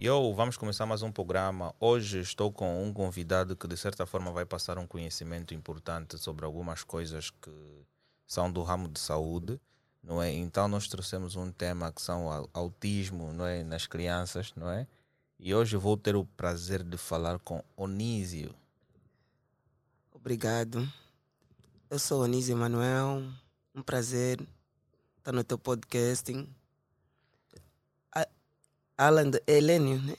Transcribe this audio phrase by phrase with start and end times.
[0.00, 1.74] Yo, vamos começar mais um programa.
[1.78, 6.46] Hoje estou com um convidado que de certa forma vai passar um conhecimento importante sobre
[6.46, 7.50] algumas coisas que
[8.26, 9.60] são do ramo de saúde,
[10.02, 10.32] não é?
[10.32, 14.86] Então nós trouxemos um tema que são autismo, não é, nas crianças, não é?
[15.38, 18.54] E hoje vou ter o prazer de falar com Onísio.
[20.10, 20.90] Obrigado.
[21.90, 23.22] Eu sou Onísio Manuel.
[23.74, 24.40] Um prazer
[25.22, 26.48] estar no teu podcasting.
[28.98, 30.16] Alan de Helênio, né?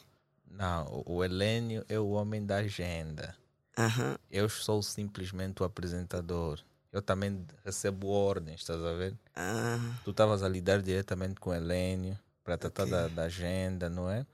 [0.49, 3.35] Não, o Helênio é o homem da agenda.
[3.77, 4.16] Uhum.
[4.31, 6.59] Eu sou simplesmente o apresentador.
[6.91, 9.11] Eu também recebo ordens, estás a ver?
[9.38, 9.94] Uhum.
[10.03, 12.95] Tu estavas a lidar diretamente com o Helênio para tratar okay.
[12.95, 14.25] da, da, agenda, não é?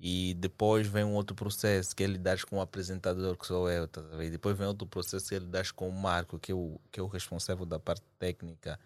[0.00, 3.84] E depois vem um outro processo que é lidar com o apresentador, que sou eu,
[3.84, 4.26] estás a ver?
[4.26, 6.98] E depois vem outro processo que é lidar com o Marco, que é o, que
[6.98, 8.78] é o responsável da parte técnica.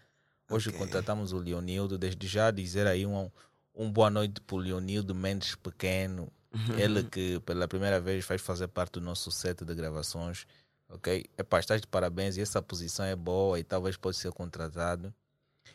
[0.49, 0.81] Hoje okay.
[0.81, 3.31] contratamos o Leonildo, desde já dizer aí um,
[3.75, 6.79] um boa noite para o Leonildo Mendes Pequeno, uhum.
[6.79, 10.47] ele que pela primeira vez faz fazer parte do nosso set de gravações.
[10.89, 11.25] Ok?
[11.37, 15.13] Epá, estás de parabéns e essa posição é boa e talvez pode ser contratado.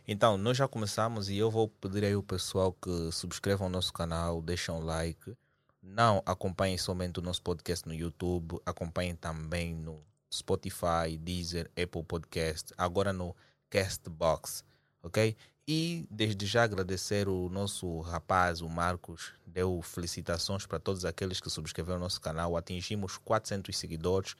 [0.07, 3.91] Então, nós já começamos e eu vou pedir aí o pessoal que subscrevam o nosso
[3.91, 5.35] canal, deixem um like.
[5.83, 10.01] Não acompanhem somente o nosso podcast no YouTube, acompanhem também no
[10.33, 13.35] Spotify, Deezer, Apple Podcast, agora no
[13.71, 14.63] Castbox,
[15.01, 15.35] ok?
[15.67, 21.49] E desde já agradecer o nosso rapaz, o Marcos, deu felicitações para todos aqueles que
[21.49, 22.57] subscreveram o nosso canal.
[22.57, 24.35] Atingimos 400 seguidores.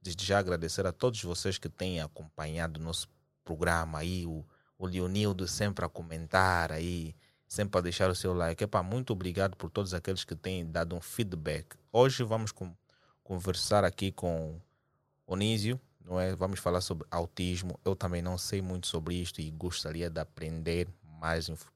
[0.00, 3.06] Desde já agradecer a todos vocês que têm acompanhado o nosso
[3.44, 4.42] programa aí, o,
[4.78, 7.14] o Leonildo sempre a comentar aí,
[7.46, 8.64] sempre a deixar o seu like.
[8.64, 11.76] Epa, muito obrigado por todos aqueles que têm dado um feedback.
[11.92, 12.74] Hoje vamos com,
[13.22, 14.58] conversar aqui com
[15.26, 16.34] Onísio, não é?
[16.34, 17.78] Vamos falar sobre autismo.
[17.84, 20.88] Eu também não sei muito sobre isto e gostaria de aprender
[21.20, 21.66] mais inf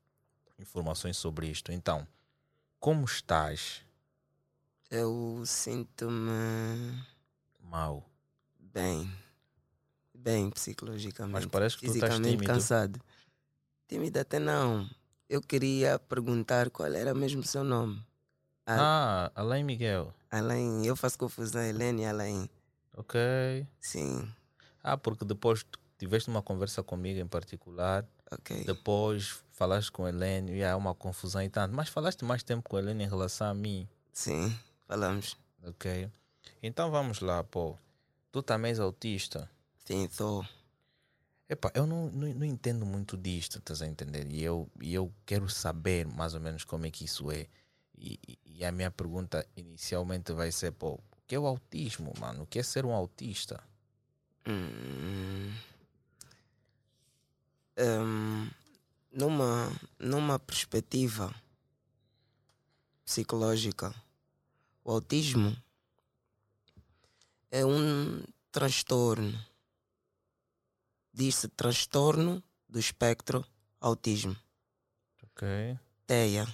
[0.58, 1.73] informações sobre isto.
[1.73, 2.07] Então,
[2.79, 3.83] como estás?
[4.90, 7.02] Eu sinto-me
[7.61, 8.05] mal.
[8.58, 9.11] Bem.
[10.14, 11.33] Bem psicologicamente.
[11.33, 12.45] Mas parece que tu estás tímido.
[12.45, 13.01] cansado.
[13.89, 14.89] Tímido até não.
[15.29, 18.02] Eu queria perguntar qual era mesmo o seu nome.
[18.67, 20.14] Ah, Alain Miguel.
[20.30, 22.48] Alain, eu faço confusão, Helene e Alain.
[22.96, 23.66] Ok.
[23.80, 24.32] Sim.
[24.82, 25.64] Ah, porque depois
[25.98, 28.06] tiveste uma conversa comigo em particular.
[28.30, 28.64] Ok.
[28.64, 31.74] Depois falaste com a Helene e há uma confusão e tanto.
[31.74, 33.88] Mas falaste mais tempo com a Helene em relação a mim.
[34.12, 34.56] Sim,
[34.86, 35.36] falamos.
[35.66, 36.10] Ok.
[36.62, 37.77] Então vamos lá, pô.
[38.30, 39.50] Tu também és autista?
[39.84, 40.44] Sim, sou.
[41.48, 44.26] Epa, eu não, não, não, entendo muito disto, estás a entender?
[44.30, 47.46] E eu, e eu quero saber mais ou menos como é que isso é.
[47.96, 52.42] E, e a minha pergunta inicialmente vai ser, pô, que é o autismo, mano?
[52.42, 53.62] O que é ser um autista?
[54.46, 55.52] Hum,
[57.79, 58.51] um,
[59.11, 61.35] numa, numa perspectiva
[63.05, 63.95] psicológica,
[64.85, 65.57] o autismo
[67.51, 69.39] é um transtorno.
[71.12, 73.46] Diz-se transtorno do espectro
[73.80, 74.36] autismo.
[75.23, 75.79] Ok.
[76.06, 76.46] TEA.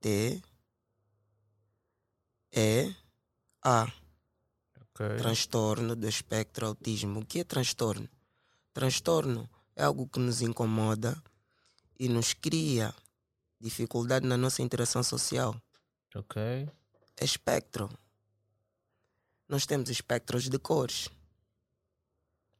[0.00, 0.42] T.
[2.52, 2.94] E.
[3.62, 3.92] A.
[4.94, 5.16] Okay.
[5.18, 7.20] Transtorno do espectro autismo.
[7.20, 8.08] O que é transtorno?
[8.72, 11.22] Transtorno é algo que nos incomoda
[11.98, 12.94] e nos cria
[13.60, 15.54] dificuldade na nossa interação social.
[16.14, 16.40] Ok.
[17.16, 17.90] É espectro.
[19.48, 21.08] Nós temos espectros de cores.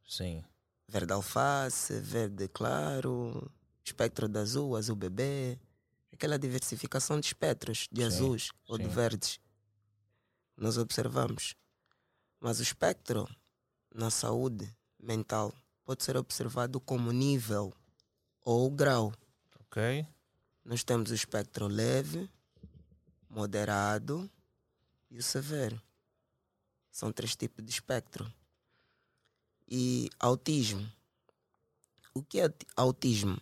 [0.06, 0.44] Sim.
[0.89, 3.50] Verde alface, verde claro,
[3.84, 5.59] espectro de azul, azul bebê.
[6.12, 9.41] Aquela diversificação de espectros, de sim, azuis ou de verdes
[10.60, 11.56] nós observamos.
[12.38, 13.26] Mas o espectro
[13.93, 14.72] na saúde
[15.03, 15.53] mental
[15.84, 17.72] pode ser observado como nível
[18.44, 19.12] ou grau.
[19.59, 20.06] Ok.
[20.62, 22.31] Nós temos o espectro leve,
[23.28, 24.31] moderado
[25.10, 25.81] e o severo.
[26.91, 28.31] São três tipos de espectro.
[29.66, 30.86] E autismo.
[32.13, 33.41] O que é autismo?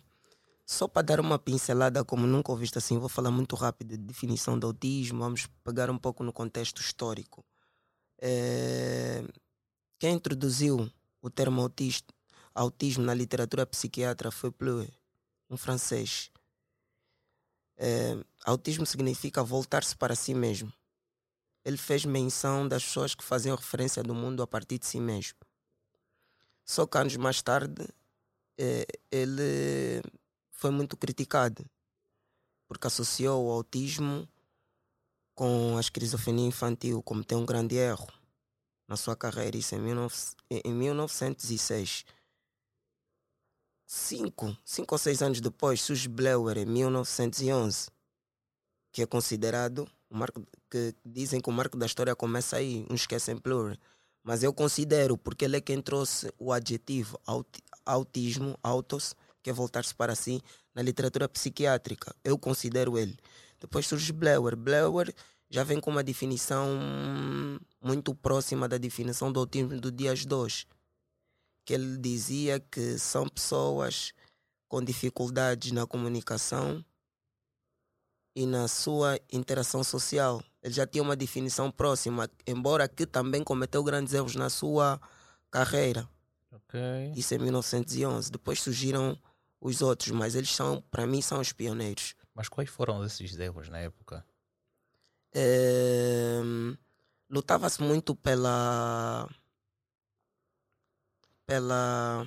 [0.71, 4.57] Só para dar uma pincelada, como nunca ouviste assim, vou falar muito rápido de definição
[4.57, 7.43] de autismo, vamos pegar um pouco no contexto histórico.
[8.21, 9.23] É...
[9.97, 10.87] Quem introduziu
[11.23, 12.13] o termo autista,
[12.53, 14.87] autismo na literatura psiquiatra foi Pleu,
[15.49, 16.29] um francês.
[17.75, 18.23] É...
[18.45, 20.71] Autismo significa voltar-se para si mesmo.
[21.65, 25.39] Ele fez menção das pessoas que faziam referência do mundo a partir de si mesmo.
[26.63, 27.87] Só que anos mais tarde,
[28.55, 28.85] é...
[29.11, 30.03] ele
[30.59, 31.65] foi muito criticado,
[32.67, 34.27] porque associou o autismo
[35.33, 38.07] com a esquizofrenia infantil, como tem um grande erro
[38.85, 40.13] na sua carreira, isso em, 19,
[40.49, 42.03] em 1906.
[43.87, 47.89] cinco, cinco ou seis anos depois, surge Blauer em 1911,
[48.91, 53.01] que é considerado o marco que dizem que o marco da história começa aí, uns
[53.01, 53.77] esquecem Blur.
[54.21, 57.17] Mas eu considero, porque ele é quem trouxe o adjetivo
[57.85, 60.41] autismo, autos, que é voltar-se para si,
[60.73, 62.15] na literatura psiquiátrica.
[62.23, 63.17] Eu considero ele.
[63.59, 64.55] Depois surge Blauer.
[64.55, 65.13] Blauer
[65.49, 66.67] já vem com uma definição
[67.81, 70.67] muito próxima da definição do autismo do Dias 2,
[71.65, 74.13] que ele dizia que são pessoas
[74.67, 76.83] com dificuldades na comunicação
[78.35, 80.43] e na sua interação social.
[80.61, 85.01] Ele já tinha uma definição próxima, embora que também cometeu grandes erros na sua
[85.49, 86.07] carreira.
[86.51, 87.13] Okay.
[87.15, 88.31] Isso em 1911.
[88.31, 89.17] Depois surgiram
[89.61, 92.15] os outros, mas eles são, para mim, são os pioneiros.
[92.33, 94.25] Mas quais foram esses erros na época?
[95.33, 96.39] É,
[97.29, 99.29] Lutava-se muito pela
[101.45, 102.25] pela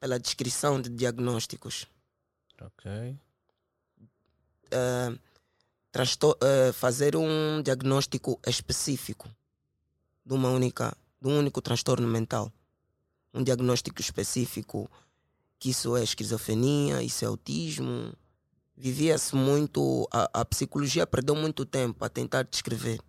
[0.00, 1.86] pela descrição de diagnósticos.
[2.60, 3.18] Ok.
[4.72, 9.28] Uh, uh, fazer um diagnóstico específico
[10.24, 12.52] de uma única de um único transtorno mental
[13.32, 14.90] um diagnóstico específico
[15.58, 18.12] que isso é esquizofrenia isso é autismo
[18.76, 23.00] vivia-se muito a, a, psicologia perdeu muito tempo a tentar descrever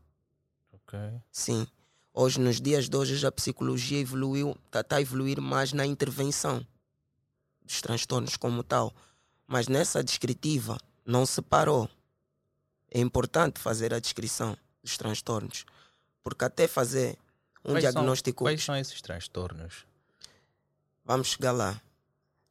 [0.71, 0.99] ok
[1.31, 1.67] sim
[2.13, 6.65] hoje nos dias de hoje a psicologia evoluiu está tá a evoluir mais na intervenção
[7.63, 8.93] dos transtornos como tal
[9.49, 10.77] mas nessa descritiva
[11.09, 11.89] não se parou.
[12.91, 15.65] É importante fazer a descrição dos transtornos,
[16.23, 17.17] porque até fazer
[17.65, 18.43] um quais diagnóstico.
[18.43, 19.87] São, quais são esses transtornos?
[21.03, 21.81] Vamos chegar lá.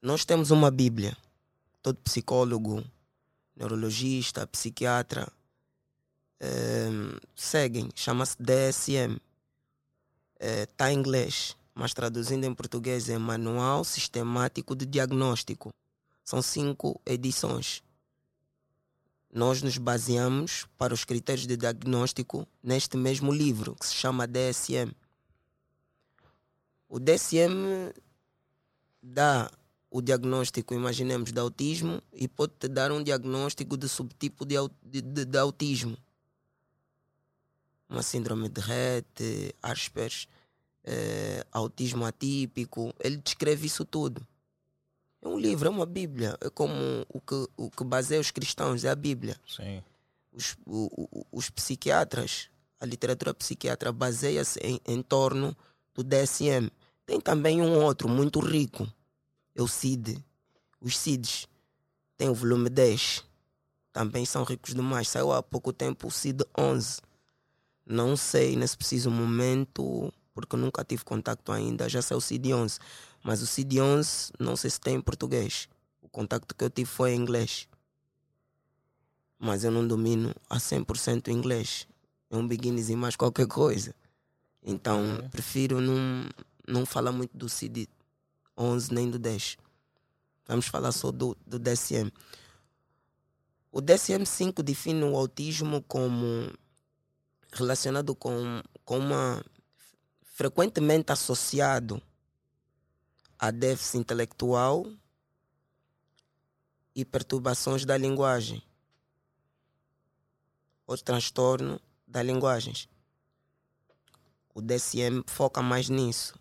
[0.00, 1.16] Nós temos uma Bíblia.
[1.82, 2.84] Todo psicólogo,
[3.56, 5.30] neurologista, psiquiatra
[6.40, 6.88] é,
[7.34, 7.90] seguem.
[7.94, 9.20] Chama-se DSM.
[10.40, 15.72] Está eh, é, em inglês, mas traduzindo em português é Manual Sistemático de Diagnóstico.
[16.24, 17.82] São cinco edições
[19.32, 24.92] nós nos baseamos para os critérios de diagnóstico neste mesmo livro, que se chama DSM.
[26.88, 27.92] O DSM
[29.02, 29.50] dá
[29.90, 35.00] o diagnóstico, imaginemos, de autismo e pode te dar um diagnóstico de subtipo de, de,
[35.00, 35.96] de, de autismo.
[37.88, 40.28] Uma síndrome de Rett, Asperger,
[40.84, 42.94] eh, autismo atípico.
[43.00, 44.26] Ele descreve isso tudo.
[45.22, 46.36] É um livro, é uma Bíblia.
[46.40, 46.74] É como
[47.08, 49.36] o que, o que baseia os cristãos, é a Bíblia.
[49.46, 49.82] Sim.
[50.32, 55.56] Os, o, os psiquiatras, a literatura psiquiatra baseia-se em, em torno
[55.94, 56.70] do DSM.
[57.06, 58.86] Tem também um outro muito rico,
[59.58, 60.24] é o CID.
[60.80, 61.48] Os CIDs.
[62.16, 63.24] Tem o volume 10.
[63.92, 65.08] Também são ricos demais.
[65.08, 67.00] Saiu há pouco tempo o CID 11.
[67.84, 71.88] Não sei nesse preciso momento, porque nunca tive contato ainda.
[71.88, 72.78] Já saiu o CID 11.
[73.24, 75.68] Mas o CD11 não sei se tem em português.
[76.00, 77.66] O contacto que eu tive foi em inglês.
[79.38, 81.86] Mas eu não domino a 100% inglês.
[82.30, 83.94] É um e mais qualquer coisa.
[84.62, 85.28] Então uhum.
[85.30, 86.28] prefiro não,
[86.66, 87.48] não falar muito do
[88.58, 89.56] CD11 nem do 10.
[90.46, 92.12] Vamos falar só do, do DSM.
[93.70, 96.52] O DSM-5 define o autismo como
[97.52, 99.44] relacionado com, com uma
[100.22, 102.02] frequentemente associado
[103.38, 104.86] a déficit intelectual
[106.94, 108.62] e perturbações da linguagem
[110.86, 112.74] ou transtorno da linguagem.
[114.54, 116.34] O DSM foca mais nisso.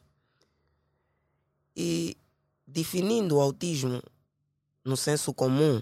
[1.80, 2.18] E
[2.66, 4.02] definindo o autismo
[4.84, 5.80] no senso comum,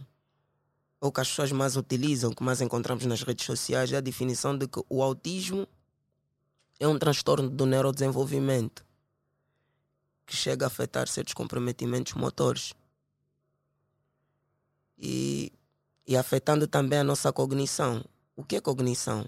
[1.00, 4.58] o que as pessoas mais utilizam, que mais encontramos nas redes sociais, é a definição
[4.58, 5.66] de que o autismo
[6.82, 8.86] é um transtorno do neurodesenvolvimento
[10.26, 12.74] que chega a afetar certos comprometimentos motores.
[14.98, 15.54] E,
[16.06, 18.04] e afetando também a nossa cognição.
[18.36, 19.26] O que é cognição?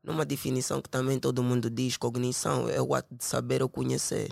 [0.00, 4.30] Numa definição que também todo mundo diz, cognição é o ato de saber ou conhecer.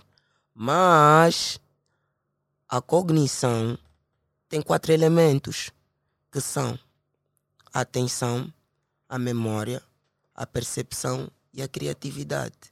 [0.53, 1.59] Mas
[2.67, 3.77] a cognição
[4.49, 5.71] tem quatro elementos
[6.31, 6.77] que são
[7.73, 8.53] a atenção,
[9.07, 9.81] a memória,
[10.35, 12.71] a percepção e a criatividade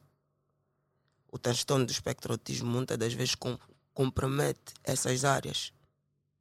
[1.32, 3.58] o transtorno do espectro autismo muitas das vezes com,
[3.94, 5.72] compromete essas áreas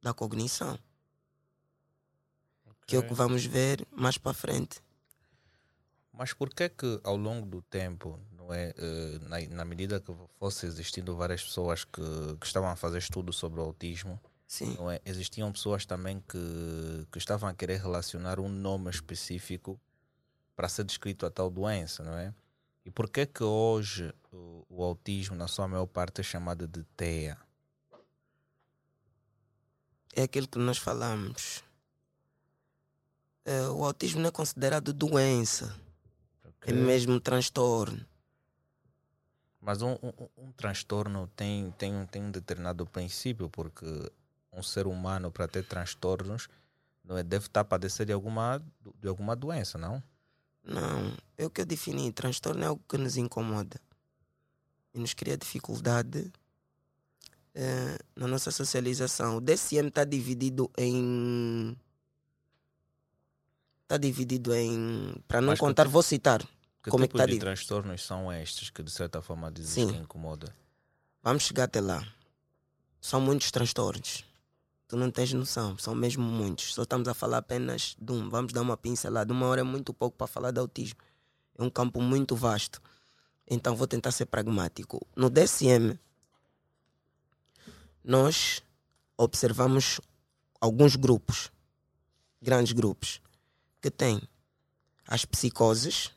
[0.01, 0.73] da cognição.
[2.65, 2.75] Okay.
[2.87, 4.81] Que é o que vamos ver mais para frente.
[6.11, 8.19] Mas por que que ao longo do tempo,
[8.49, 12.01] não é, eh, na, na medida que fosse existindo várias pessoas que,
[12.39, 14.75] que estavam a fazer estudos sobre o autismo, Sim.
[14.79, 19.79] Não é, existiam pessoas também que, que estavam a querer relacionar um nome específico
[20.55, 22.33] para ser descrito a tal doença, não é?
[22.83, 26.83] E por que que hoje o, o, autismo, na sua maior parte, é chamado de
[26.97, 27.37] TEA?
[30.15, 31.63] é aquilo que nós falamos.
[33.45, 35.79] É, o autismo não é considerado doença,
[36.43, 36.73] é Ok.
[36.73, 38.03] mesmo transtorno.
[39.61, 43.85] Mas um, um, um transtorno tem, tem, um- tem um determinado princípio, porque
[44.53, 46.47] um ser humano, para ter transtornos,
[47.03, 48.63] não é, deve estar a padecer de alguma,
[49.01, 50.01] de alguma doença, não?
[50.63, 52.11] Não, é o que eu defini.
[52.11, 53.79] Transtorno é algo que nos incomoda
[54.93, 56.31] e nos cria dificuldade
[57.55, 59.37] eh, na nossa socialização.
[59.37, 61.75] O DSM está dividido em.
[63.83, 65.15] Está dividido em.
[65.27, 66.47] Para não Mas que contar, tipo- vou citar.
[66.89, 69.85] Que Como é tipo que tá de transtornos são estes que, de certa forma, dizem
[69.85, 69.93] Sim.
[69.93, 70.51] que incomoda?
[71.21, 72.03] Vamos chegar até lá.
[72.99, 74.25] São muitos transtornos.
[74.87, 76.73] Tu não tens noção, são mesmo muitos.
[76.73, 78.27] Só estamos a falar apenas de um.
[78.27, 79.31] Vamos dar uma pincelada.
[79.31, 80.99] Uma hora é muito pouco para falar de autismo.
[81.55, 82.81] É um campo muito vasto.
[83.47, 85.05] Então vou tentar ser pragmático.
[85.15, 85.95] No DSM,
[88.03, 88.63] nós
[89.15, 90.01] observamos
[90.59, 91.51] alguns grupos,
[92.41, 93.21] grandes grupos,
[93.79, 94.19] que têm
[95.07, 96.09] as psicoses,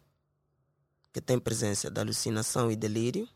[1.12, 3.28] que têm presença da alucinação e delírio,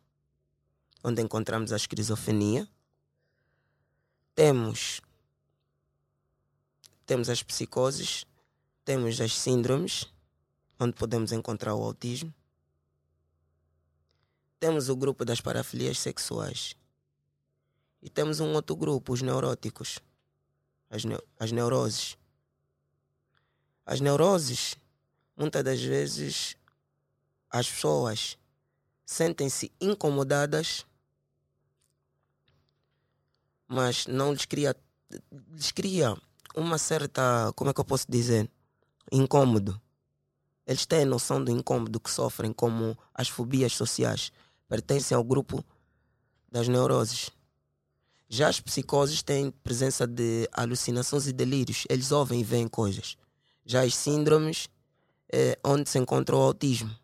[1.04, 2.68] onde encontramos a esquizofrenia.
[4.34, 5.00] Temos
[7.04, 8.24] temos as psicoses,
[8.84, 10.06] temos as síndromes,
[10.78, 12.34] onde podemos encontrar o autismo.
[14.58, 16.74] Temos o grupo das parafilias sexuais.
[18.02, 20.00] E temos um outro grupo, os neuróticos,
[20.90, 22.16] as, neu- as neuroses.
[23.84, 24.74] As neuroses,
[25.36, 26.56] muitas das vezes,
[27.50, 28.36] as pessoas
[29.04, 30.84] sentem-se incomodadas,
[33.68, 34.74] mas não lhes cria,
[35.52, 36.16] lhes cria
[36.54, 38.50] uma certa, como é que eu posso dizer,
[39.12, 39.80] incômodo.
[40.66, 44.32] Eles têm noção do incômodo que sofrem, como as fobias sociais,
[44.68, 45.64] pertencem ao grupo
[46.50, 47.30] das neuroses.
[48.28, 53.16] Já as psicoses têm presença de alucinações e delírios, eles ouvem e veem coisas.
[53.64, 54.68] Já as síndromes,
[55.32, 56.94] é onde se encontra o autismo.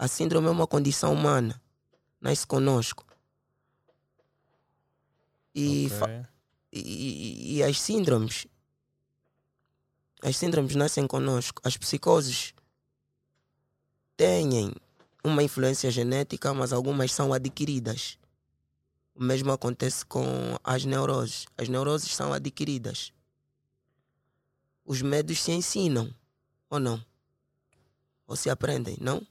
[0.00, 1.60] A síndrome é uma condição humana,
[2.18, 3.04] nasce conosco.
[5.54, 6.26] E, fa- Ok.
[6.72, 8.46] e, e- e as síndromes,
[10.22, 11.60] as síndromes nascem conosco.
[11.62, 12.54] As psicoses
[14.16, 14.72] têm
[15.22, 18.16] uma influência genética, mas algumas são adquiridas.
[19.14, 20.24] O mesmo acontece com
[20.64, 21.44] as neuroses.
[21.58, 23.12] As neuroses são adquiridas.
[24.82, 26.10] Os medos se ensinam,
[26.70, 27.04] ou não?
[28.26, 29.26] Ou se aprendem, não?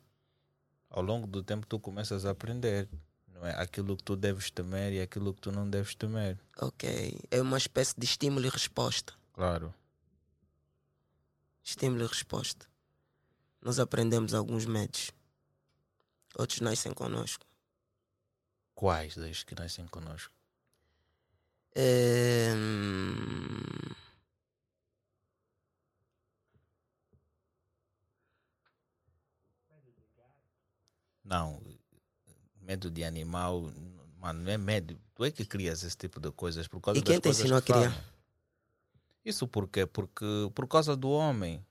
[0.89, 2.89] Ao longo do tempo tu começas a aprender,
[3.33, 3.53] não é?
[3.61, 6.39] Aquilo que tu deves temer e aquilo que tu não deves temer.
[6.57, 7.19] Ok.
[7.29, 9.13] É uma espécie de estímulo e resposta.
[9.33, 9.73] Claro.
[11.63, 12.67] Estímulo e resposta.
[13.61, 15.11] Nós aprendemos alguns medos.
[16.35, 17.45] Outros nascem conosco.
[18.73, 20.33] Quais das que nascem connosco?
[21.75, 22.53] É...
[31.29, 31.61] Não,
[32.59, 33.71] medo de animal,
[34.19, 34.99] mano, não é medo.
[35.13, 37.71] Tu é que crias esse tipo de coisas por causa E quem te ensinou que
[37.71, 37.91] a criar?
[37.91, 38.03] falam.
[39.23, 39.85] Isso por quê?
[39.85, 41.63] Porque por causa do homem.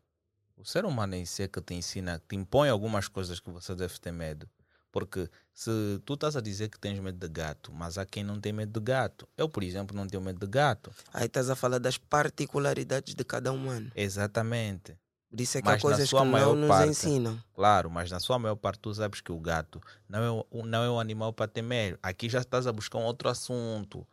[0.56, 3.74] O ser humano em si é que te ensina, te impõe algumas coisas que você
[3.74, 4.48] deve ter medo.
[4.90, 5.70] Porque se
[6.04, 8.78] tu estás a dizer que tens medo de gato, mas há quem não tem medo
[8.80, 9.28] de gato.
[9.36, 10.92] Eu, por exemplo, não tenho medo de gato.
[11.12, 13.90] Aí estás a falar das particularidades de cada humano.
[13.94, 14.96] Exatamente.
[15.30, 16.90] Por isso é que Mas há coisas que não nos parte.
[16.90, 17.42] ensinam.
[17.54, 20.82] Claro, mas na sua maior parte tu sabes que o gato não é, o- não
[20.84, 21.98] é um animal para temer.
[22.02, 24.06] Aqui já estás a buscar um outro assunto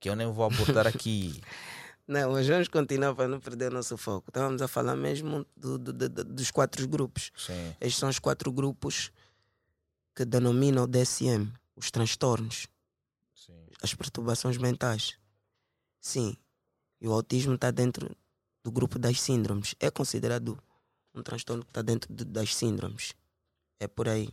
[0.00, 1.40] que eu nem vou abordar aqui.
[2.08, 4.28] Não, mas vamos continuar para não perder nosso foco.
[4.30, 7.32] Estávamos a falar mesmo do- do- do- dos quatro grupos.
[7.36, 7.74] Sim.
[7.80, 9.10] Estes são os quatro grupos
[10.14, 12.68] que denominam o DSM, os transtornos,
[13.34, 13.58] Sim.
[13.82, 15.18] as perturbações mentais.
[16.00, 16.36] Sim,
[17.00, 18.16] e o autismo está dentro
[18.66, 19.76] do grupo das síndromes.
[19.78, 20.58] É considerado
[21.14, 23.14] um transtorno que está dentro de- das síndromes.
[23.78, 24.28] É por aí.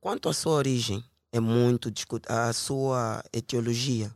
[0.00, 2.48] Quanto à sua origem, é muito discutida.
[2.48, 4.12] A sua etiologia,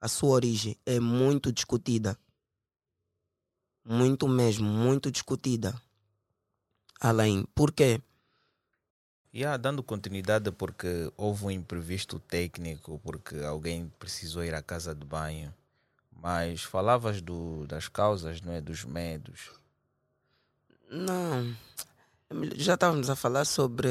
[0.00, 2.16] a sua origem é muito discutida.
[3.84, 5.74] Muito mesmo, muito discutida.
[7.00, 7.44] Além.
[7.56, 8.00] Por quê?
[9.32, 14.94] E ah, dando continuidade porque houve um imprevisto técnico, porque alguém precisou ir à casa
[14.94, 15.52] de banho.
[16.20, 18.60] Mas falavas do, das causas, não é?
[18.60, 19.50] Dos medos.
[20.90, 21.54] Não.
[22.56, 23.88] Já estávamos a falar sobre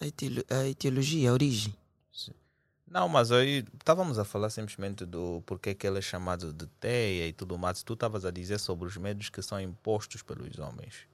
[0.00, 1.74] a etiolo- a etiologia, a origem.
[2.86, 7.28] Não, mas aí estávamos a falar simplesmente do porquê que ele é chamado de teia
[7.28, 7.84] e tudo mais.
[7.84, 11.06] Tu estavas a dizer sobre os medos que são impostos pelos homens.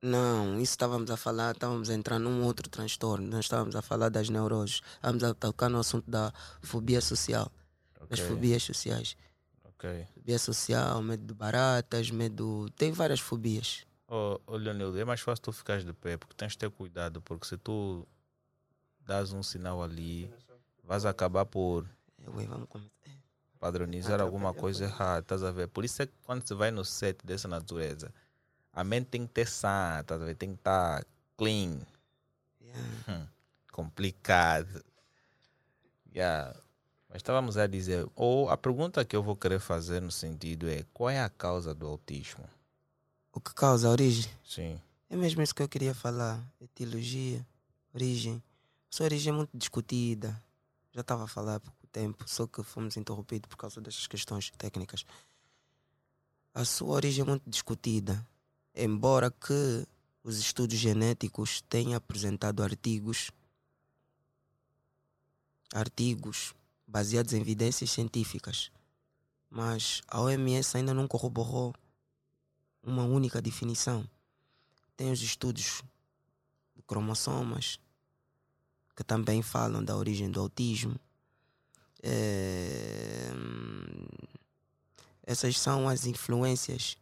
[0.00, 3.26] Não, isso estávamos a falar, estávamos a entrar num outro transtorno.
[3.28, 4.80] Nós estávamos a falar das neuroses.
[4.94, 6.32] Estávamos a tocar no assunto da
[6.62, 7.52] fobia social,
[8.08, 9.14] das Ok, fobias sociais.
[9.78, 10.06] Ok.
[10.14, 12.68] Fobia social, medo de baratas, medo.
[12.76, 13.86] Tem várias fobias.
[14.08, 17.46] Oh, Leonildo, é mais fácil tu ficares de pé, porque tens de ter cuidado, porque
[17.46, 18.06] se tu
[19.00, 20.32] dás um sinal ali,
[20.82, 21.86] vais acabar por
[22.24, 22.90] É, ué, vamos começar.
[23.60, 25.68] padronizar alguma coisa errada, estás a ver?
[25.68, 28.12] Por isso é que quando você vai no set dessa natureza,
[28.72, 30.34] a mente tem que ter sã, estás a ver?
[30.34, 31.04] Tem que estar
[31.36, 31.78] clean.
[32.60, 32.80] Yeah.
[33.08, 33.26] Hum,
[33.70, 34.82] complicado.
[36.14, 36.56] Yeah.
[37.08, 40.84] Mas estávamos a dizer, ou a pergunta que eu vou querer fazer no sentido é,
[40.92, 42.44] qual é a causa do autismo?
[43.32, 44.30] O que causa a origem?
[44.44, 44.78] Sim.
[45.08, 46.42] É mesmo isso que eu queria falar.
[46.60, 47.46] Etiologia,
[47.94, 48.42] origem.
[48.90, 50.40] Sua origem é muito discutida.
[50.92, 54.50] Já estava a falar há pouco tempo, só que fomos interrompidos por causa destas questões
[54.58, 55.04] técnicas.
[56.52, 58.26] A sua origem é muito discutida.
[58.74, 59.86] Embora que
[60.22, 63.30] os estudos genéticos tenham apresentado artigos
[65.72, 66.54] artigos
[66.88, 68.72] baseados em evidências científicas,
[69.50, 71.74] mas a OMS ainda não corroborou
[72.82, 74.08] uma única definição.
[74.96, 75.82] Tem os estudos
[76.74, 77.78] de cromossomas,
[78.96, 80.98] que também falam da origem do autismo.
[82.02, 83.30] É,
[85.22, 86.96] Essas são as influências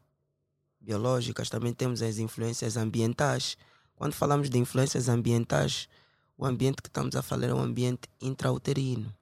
[0.80, 3.56] biológicas, também temos as influências ambientais.
[3.94, 5.88] Quando falamos de influências ambientais,
[6.36, 9.14] o ambiente que estamos a falar é o ambiente intrauterino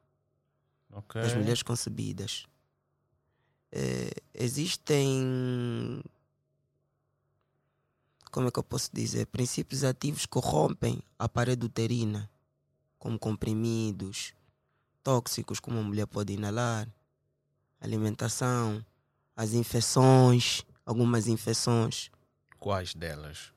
[0.94, 1.20] Ok.
[1.20, 2.46] das mulheres concebidas.
[3.72, 6.02] Eh, existem,
[8.30, 12.30] como é que eu posso dizer, princípios ativos que rompem a parede uterina,
[12.98, 14.32] como comprimidos,
[15.02, 16.88] tóxicos, como a mulher pode inalar,
[17.80, 18.84] alimentação,
[19.36, 22.10] as infecções, algumas infecções.
[22.58, 23.52] Quais delas?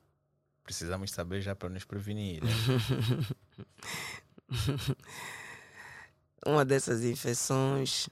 [0.64, 2.42] Precisamos saber já para nos prevenir.
[2.42, 2.50] né?
[6.46, 8.08] Uma dessas infecções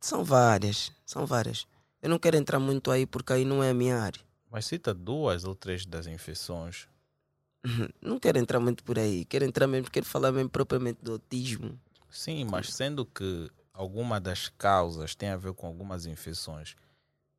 [0.00, 1.66] são várias, são várias.
[2.00, 4.20] Eu não quero entrar muito aí porque aí não é a minha área.
[4.50, 6.88] Mas cita duas ou três das infecções.
[8.02, 9.24] Não quero entrar muito por aí.
[9.24, 11.78] Quero entrar mesmo, quero falar mesmo propriamente do autismo.
[12.10, 16.74] Sim, mas sendo que alguma das causas tem a ver com algumas infecções,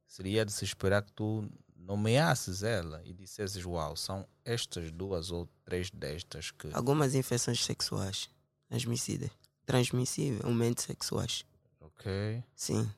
[0.08, 5.48] seria de se esperar que tu nomeasses ela e dissesses, uau, são estas duas ou
[5.66, 6.70] três destas que...
[6.74, 8.33] Algumas infecções sexuais
[8.74, 9.32] transmissíveis,
[9.66, 11.46] transmissivelmente sexuais.
[11.80, 12.90] Ok, Sim.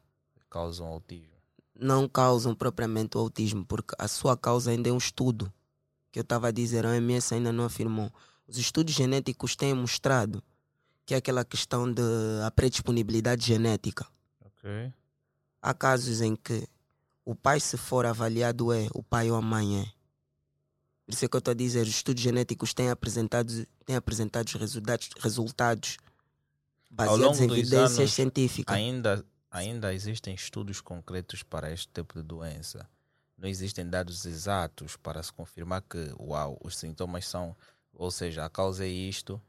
[0.49, 1.35] causam autismo.
[1.77, 5.51] Não causam propriamente o autismo, porque a sua causa ainda é um estudo.
[6.11, 8.09] Que eu estava a dizer, a OMS ainda não afirmou.
[8.47, 10.41] Os estudos genéticos têm mostrado
[11.05, 14.07] que é aquela questão da predisponibilidade genética.
[14.43, 14.91] Ok,
[15.61, 16.67] Há casos em que
[17.23, 19.94] o pai, se for avaliado, é o pai ou a mãe é.
[21.05, 23.51] Por isso é que eu estou a dizer, os estudos genéticos têm apresentado,
[23.85, 25.97] têm apresentado os resultados, resultados
[26.89, 28.75] baseados em evidências anos, científicas.
[28.75, 32.89] ainda, ainda existem estudos concretos para este tipo de doença.
[33.37, 37.55] Não existem dados exatos para se confirmar que, uau, os sintomas são,
[37.93, 39.39] ou seja, a causa é isto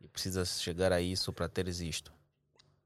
[0.00, 2.12] e precisa chegar a isso para teres isto.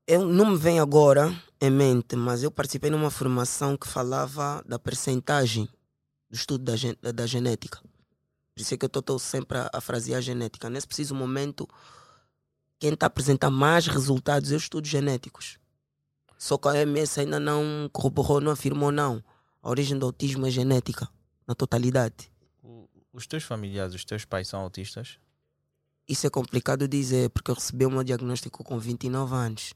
[0.07, 4.79] Eu não me vem agora em mente, mas eu participei numa formação que falava da
[4.79, 5.69] percentagem
[6.31, 7.81] do estudo da, gen- da, da genética.
[8.57, 10.71] Por isso é que eu estou sempre a, a frasear genética.
[10.71, 11.69] Nesse preciso momento,
[12.79, 15.59] quem está a apresentar mais resultados é os estudos genéticos.
[16.39, 19.23] Só que a OMS ainda não corroborou, não afirmou, não.
[19.63, 21.07] A origem do autismo é genética,
[21.47, 22.33] na totalidade.
[23.13, 25.19] Os teus familiares, os teus pais são autistas?
[26.09, 29.75] Isso é complicado dizer, porque eu recebi o meu diagnóstico com 29 anos,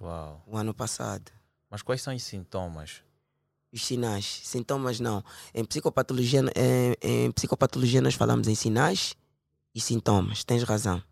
[0.00, 0.42] Uau.
[0.44, 1.30] o ano passado.
[1.70, 3.05] Mas quais são os sintomas?
[3.76, 5.22] Os sinais, sintomas não.
[5.54, 9.14] Em psicopatologia, em, em psicopatologia nós falamos em sinais
[9.74, 11.02] e sintomas, tens razão.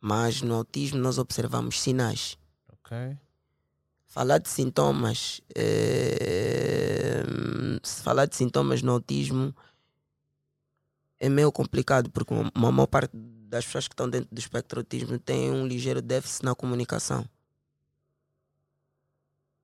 [0.00, 2.38] Mas no autismo nós observamos sinais.
[2.72, 2.96] Ok.
[4.06, 7.24] Falar de sintomas, eh,
[7.82, 9.54] se falar de sintomas no autismo
[11.20, 14.80] é meio complicado, porque uma uma maior parte das pessoas que estão dentro do espectro
[14.80, 17.28] autismo tem um ligeiro déficit na comunicação.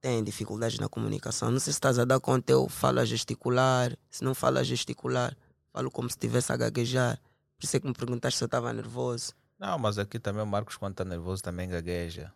[0.05, 1.51] Tem dificuldades na comunicação.
[1.51, 3.97] Não sei se estás a dar conta, eu falo a gesticular.
[4.11, 5.35] Se não falo a gesticular,
[5.73, 7.19] falo como se estivesse a gaguejar.
[7.57, 9.33] Por isso é que me perguntaste se eu estava nervoso.
[9.59, 12.31] Não, mas aqui também o Marcos, quando está nervoso, também gagueja.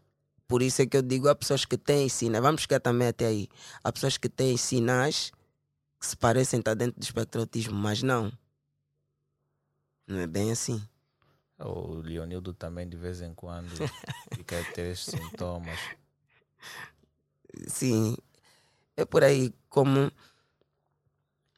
[0.46, 3.26] Por isso é que eu digo, há pessoas que têm sinais, vamos chegar também até
[3.26, 3.46] aí.
[3.84, 5.30] Há pessoas que têm sinais
[6.00, 8.32] que se parecem estar dentro do espectro autismo, mas não.
[10.06, 10.82] Não é bem assim.
[11.58, 13.68] O Leonildo também, de vez em quando,
[14.34, 15.78] fica a ter esses sintomas.
[17.66, 18.16] Sim,
[18.96, 20.10] é por aí como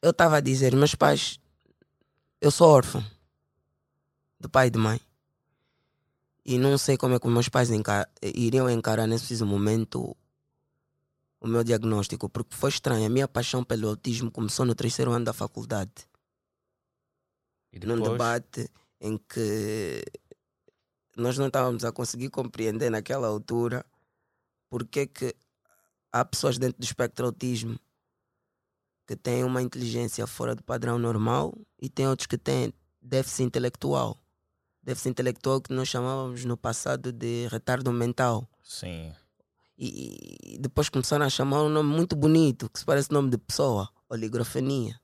[0.02, 1.38] eu estava a dizer, meus pais,
[2.40, 3.04] eu sou órfão,
[4.38, 5.00] de pai e de mãe.
[6.44, 10.16] E não sei como é que os meus pais encar iriam encarar nesse preciso momento
[11.40, 13.06] o meu diagnóstico, porque foi estranho.
[13.06, 15.92] A minha paixão pelo autismo começou no terceiro ano da faculdade.
[17.84, 18.68] Num debate
[19.00, 20.02] em que
[21.16, 23.84] nós não estávamos a conseguir compreender naquela altura
[24.68, 25.34] porque que
[26.12, 27.78] há pessoas dentro do espectro autismo
[29.06, 34.16] que têm uma inteligência fora do padrão normal e tem outros que têm déficit intelectual.
[34.82, 38.48] Déficit intelectual que nós chamávamos no passado de retardo mental.
[38.62, 39.12] Sim.
[39.76, 43.38] E, e depois começaram a chamar um nome muito bonito, que se parece nome de
[43.38, 45.00] pessoa, oligofrenia.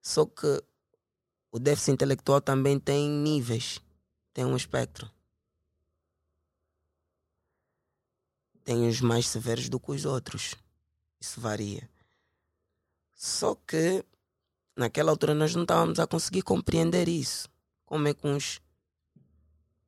[0.00, 0.62] Só que
[1.50, 3.80] o déficit intelectual também tem níveis,
[4.32, 5.10] tem um espectro.
[8.64, 10.54] Tem os mais severos do que os outros.
[11.20, 11.88] Isso varia.
[13.14, 14.04] Só que
[14.76, 17.48] naquela altura nós não estávamos a conseguir compreender isso.
[17.84, 18.60] Como é que uns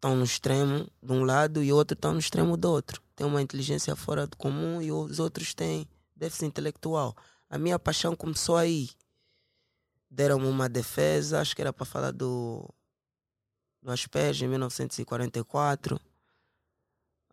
[0.05, 3.03] estão no extremo de um lado e outros estão no extremo do outro.
[3.17, 7.17] Tem uma inteligência fora do comum e os outros têm déficit intelectual.
[7.49, 8.91] A minha paixão começou aí.
[10.11, 12.69] Deram-me uma defesa, acho que era para falar do,
[13.83, 15.99] do Asperger em 1944.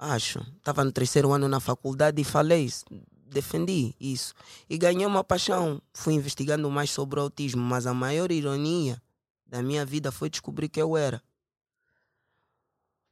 [0.04, 0.40] Acho.
[0.58, 2.68] Estava no terceiro ano na faculdade e falei,
[3.14, 4.34] defendi isso.
[4.68, 5.80] E ganhei uma paixão.
[5.94, 9.00] Fui investigando mais sobre o autismo, mas a maior ironia
[9.46, 11.22] da minha vida foi descobrir que eu era.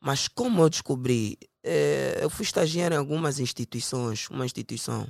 [0.02, 1.38] Mas como eu descobri?
[1.62, 5.08] É, eu fui estagiar em algumas instituições, uma instituição,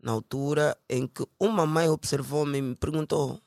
[0.00, 3.42] na altura em que uma mãe observou-me e me perguntou: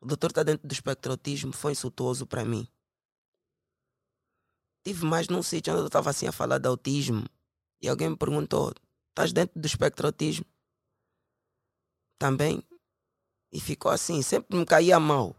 [0.00, 1.52] o doutor está dentro do espectro autismo?
[1.52, 2.68] Foi insultuoso para mim.
[4.84, 7.24] Tive mais num sítio onde eu estava assim a falar de autismo
[7.80, 8.74] e alguém me perguntou:
[9.08, 10.44] Estás dentro do espectro autismo?
[12.18, 12.62] Também.
[13.50, 15.34] E ficou assim, sempre me caía mal.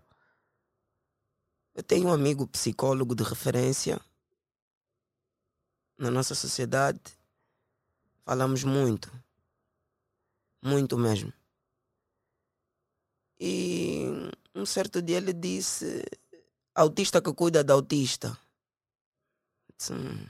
[1.75, 3.99] Eu tenho um amigo psicólogo de referência
[5.97, 7.01] na nossa sociedade.
[8.23, 9.11] Falamos muito.
[10.63, 11.31] Muito mesmo.
[13.39, 14.05] E
[14.55, 16.03] um certo dia ele disse:
[16.73, 18.44] autista que cuida da autista.
[19.77, 20.27] Disse, hum,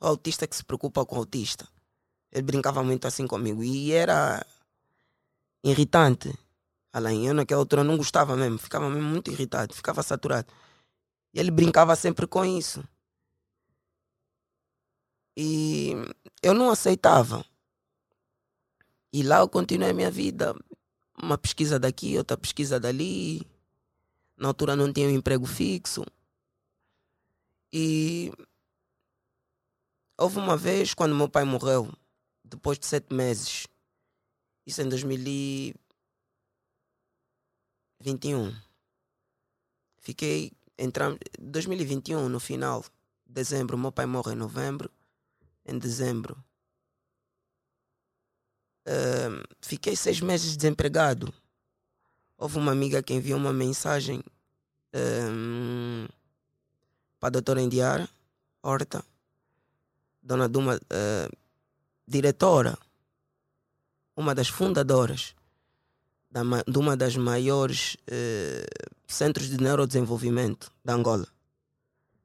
[0.00, 1.66] o autista que se preocupa com o autista.
[2.30, 4.44] Ele brincava muito assim comigo e era
[5.62, 6.32] irritante.
[6.92, 10.52] Além, eu naquela altura não gostava mesmo, ficava mesmo muito irritado, ficava saturado.
[11.32, 12.84] E ele brincava sempre com isso.
[15.36, 15.92] E
[16.42, 17.44] eu não aceitava.
[19.12, 20.54] E lá eu continuei a minha vida.
[21.20, 23.46] Uma pesquisa daqui, outra pesquisa dali.
[24.36, 26.04] Na altura não tinha um emprego fixo.
[27.72, 28.32] E
[30.16, 31.92] houve uma vez quando meu pai morreu,
[32.42, 33.66] depois de sete meses.
[34.66, 35.74] Isso em 2021.
[39.98, 42.84] Fiquei entramos 2021 no final,
[43.26, 44.90] dezembro, meu pai morre em novembro,
[45.64, 46.36] em dezembro.
[48.86, 51.32] Uh, fiquei seis meses desempregado.
[52.36, 54.22] Houve uma amiga que enviou uma mensagem
[57.18, 58.08] para a doutora Indiara
[58.62, 59.04] Horta,
[60.24, 61.36] dona de uma uh,
[62.08, 62.78] diretora,
[64.16, 65.34] uma das fundadoras
[66.30, 68.66] da, de uma das maiores eh,
[69.06, 71.26] centros de neurodesenvolvimento da Angola.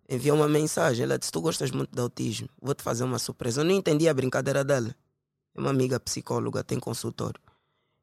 [0.10, 1.04] Enviou uma mensagem.
[1.04, 3.62] Ela disse: Tu gostas muito de autismo, vou te fazer uma surpresa.
[3.62, 4.96] Eu não entendi a brincadeira dela.
[5.54, 7.40] É uma amiga psicóloga, tem consultório.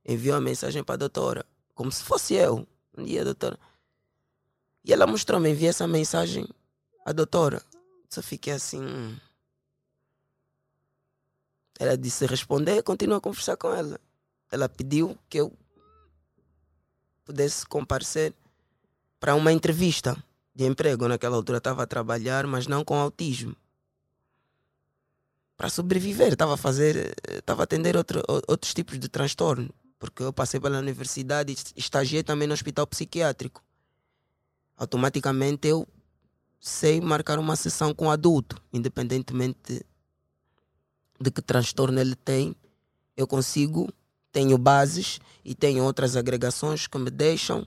[0.05, 2.67] Enviou uma mensagem para a doutora, como se fosse eu.
[2.97, 3.59] Um dia, doutora.
[4.85, 6.49] E ela mostrou-me, enviei essa mensagem
[7.05, 7.61] à doutora.
[8.09, 8.81] Só fiquei assim.
[8.81, 9.17] Hum.
[11.79, 14.01] Ela disse responder, continua a conversar com ela.
[14.51, 15.53] Ela pediu que eu
[17.25, 18.33] pudesse comparecer
[19.21, 20.17] para uma entrevista
[20.55, 21.09] de emprego.
[21.09, 23.55] Naquela altura estava a trabalhar, mas não com autismo.
[25.57, 30.33] Para sobreviver, estava a fazer, estava a atender outro, outros tipos de transtorno, porque eu
[30.33, 33.65] passei pela universidade e estagiei também no hospital psiquiátrico.
[34.77, 35.89] Automaticamente eu
[36.61, 39.85] sei marcar uma sessão com adulto, independentemente
[41.21, 42.55] de que transtorno ele tem,
[43.17, 43.89] eu consigo
[44.33, 47.67] tenho bases e tenho outras agregações que me deixam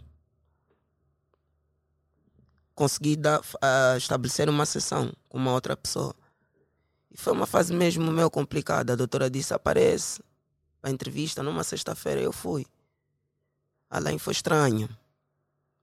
[2.76, 6.16] conseguir dar, uh, estabelecer uma sessão com uma outra pessoa.
[7.12, 8.94] E foi uma fase mesmo meio complicada.
[8.94, 10.22] A doutora disse: aparece
[10.82, 12.22] a entrevista numa sexta-feira.
[12.22, 12.66] Eu fui.
[13.90, 14.88] Além foi estranho.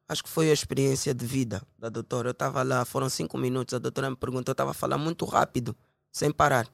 [0.08, 2.28] Acho que foi a experiência de vida da doutora.
[2.28, 3.74] Eu estava lá, foram cinco minutos.
[3.74, 5.76] A doutora me perguntou, eu estava a falar muito rápido,
[6.12, 6.68] sem parar.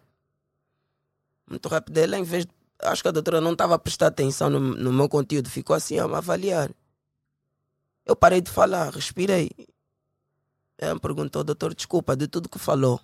[1.48, 1.98] Muito rápido.
[1.98, 2.52] Ela, em vez de
[2.82, 5.98] acho que a doutora não estava a prestar atenção no, no meu conteúdo, ficou assim
[5.98, 6.70] a me avaliar.
[8.04, 9.50] Eu parei de falar, respirei.
[10.76, 13.00] Ela me perguntou, doutor, desculpa, de tudo que falou,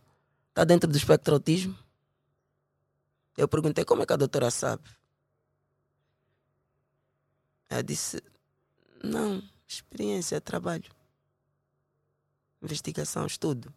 [0.49, 1.79] está dentro do espectro autismo?
[3.37, 4.83] Eu perguntei, como é que a doutora sabe?
[7.69, 8.21] Ela disse,
[9.05, 10.91] não, experiência, trabalho,
[12.61, 13.73] investigação, estudo.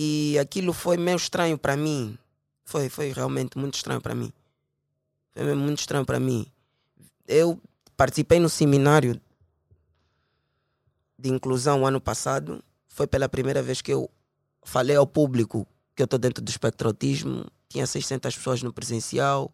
[0.00, 2.16] E aquilo foi meio estranho para mim.
[2.64, 4.32] Foi, foi realmente muito estranho para mim.
[5.34, 6.46] Foi muito estranho para mim.
[7.26, 7.60] Eu
[7.96, 9.20] participei no seminário
[11.18, 12.62] de inclusão ano passado.
[12.86, 14.08] Foi pela primeira vez que eu
[14.62, 17.44] falei ao público que eu estou dentro do espectro autismo.
[17.68, 19.52] Tinha 600 pessoas no presencial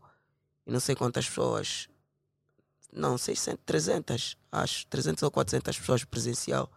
[0.67, 1.89] e não sei quantas pessoas.
[2.93, 4.87] Não, 600, 300, acho.
[4.89, 6.71] 300 ou 400 pessoas presencial.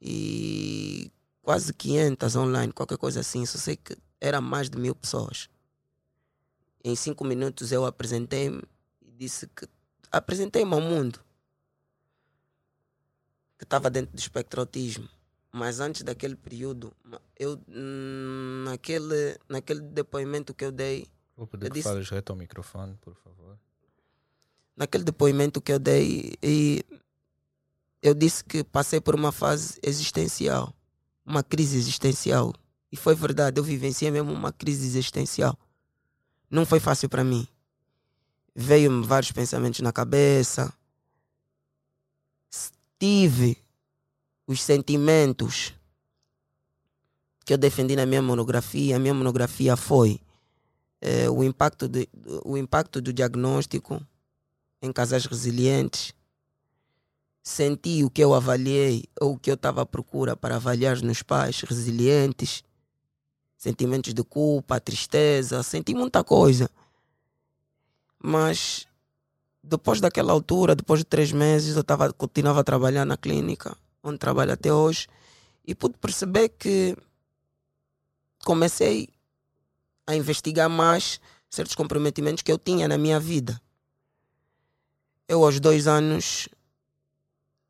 [0.00, 1.12] E
[1.48, 3.46] quase 500 online, qualquer coisa assim.
[3.46, 5.48] Só sei que era mais de mil pessoas.
[6.84, 8.62] Em cinco minutos eu apresentei-me
[9.00, 9.66] e disse que
[10.12, 11.18] apresentei-me ao mundo
[13.56, 15.08] que estava dentro do espectro autismo.
[15.50, 16.92] Mas antes daquele período,
[17.34, 17.58] eu
[18.66, 21.06] naquele, naquele depoimento que eu dei.
[21.34, 23.58] Vou pedir que disse, fales reto ao microfone, por favor.
[24.76, 26.84] Naquele depoimento que eu dei, e
[28.02, 30.74] eu disse que passei por uma fase existencial
[31.28, 32.54] uma crise existencial.
[32.90, 35.56] E foi verdade, eu vivenciei mesmo uma crise existencial.
[36.50, 37.46] Não foi fácil para mim.
[38.54, 40.72] Veio-me vários pensamentos na cabeça.
[42.98, 43.58] Tive
[44.46, 45.74] os sentimentos
[47.44, 48.96] que eu defendi na minha monografia.
[48.96, 50.18] A minha monografia foi
[51.00, 52.08] é, o, impacto de,
[52.44, 54.04] o impacto do diagnóstico
[54.80, 56.14] em casais resilientes
[57.48, 61.22] senti o que eu avaliei ou o que eu estava à procura para avaliar nos
[61.22, 62.62] pais resilientes,
[63.56, 66.70] sentimentos de culpa, tristeza, senti muita coisa.
[68.22, 68.86] Mas
[69.62, 74.18] depois daquela altura, depois de três meses, eu tava, continuava a trabalhar na clínica, onde
[74.18, 75.08] trabalho até hoje,
[75.66, 76.94] e pude perceber que
[78.44, 79.08] comecei
[80.06, 83.58] a investigar mais certos comprometimentos que eu tinha na minha vida.
[85.26, 86.48] Eu, aos dois anos,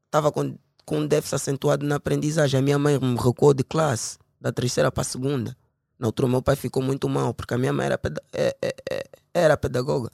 [0.08, 2.58] estava com, com um déficit acentuado na aprendizagem.
[2.58, 5.56] A minha mãe me recuou de classe, da terceira para a segunda.
[5.98, 8.74] Na altura, meu pai ficou muito mal, porque a minha mãe era, peda é, é,
[8.90, 10.10] é, era pedagoga,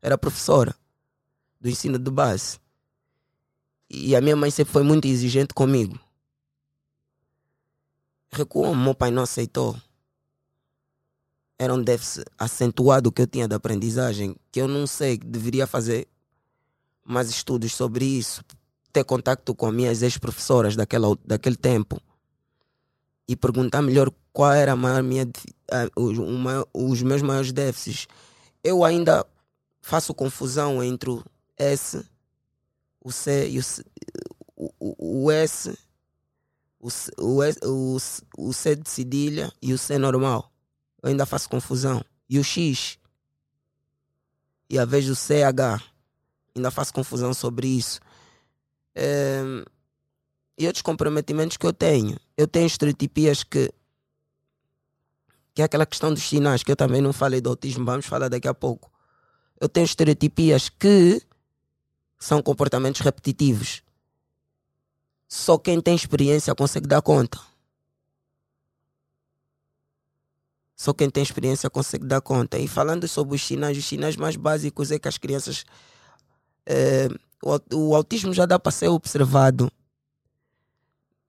[0.00, 0.74] era professora
[1.60, 2.58] do ensino de base.
[3.88, 5.98] E a minha mãe sempre foi muito exigente comigo.
[8.30, 9.76] Recuou, meu pai não aceitou.
[11.58, 16.08] Era um déficit acentuado que eu tinha de aprendizagem, que eu não sei, deveria fazer
[17.04, 18.42] mais estudos sobre isso,
[18.94, 22.00] ter contato com minhas ex-professoras daquele tempo
[23.26, 25.28] e perguntar melhor qual era minha,
[25.96, 28.06] os, uma, os meus maiores déficits.
[28.62, 29.26] Eu ainda
[29.82, 31.24] faço confusão entre o
[31.58, 32.04] S,
[33.00, 33.84] o C e o, C,
[34.56, 35.76] o, o S,
[36.78, 37.98] o, o, o,
[38.38, 40.52] o C de cedilha e o C normal.
[41.02, 42.04] Eu ainda faço confusão.
[42.30, 42.96] E o X.
[44.70, 45.82] E a vez do CH.
[46.54, 48.00] Ainda faço confusão sobre isso.
[48.96, 49.64] Um,
[50.56, 52.18] e outros comprometimentos que eu tenho.
[52.36, 53.72] Eu tenho estereotipias que.
[55.52, 58.28] que é aquela questão dos sinais, que eu também não falei do autismo, vamos falar
[58.28, 58.90] daqui a pouco.
[59.60, 61.22] Eu tenho estereotipias que
[62.18, 63.82] são comportamentos repetitivos.
[65.28, 67.40] Só quem tem experiência consegue dar conta.
[70.76, 72.58] Só quem tem experiência consegue dar conta.
[72.58, 75.64] E falando sobre os sinais, os sinais mais básicos é que as crianças
[76.66, 77.08] é,
[77.44, 79.70] o, autismo já dá para ser observado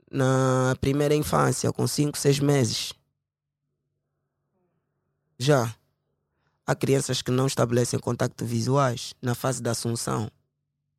[0.09, 2.93] na primeira infância, com 5, 6 meses.
[5.37, 5.75] Já.
[6.65, 10.31] Há crianças que não estabelecem contato visuais na fase da assunção,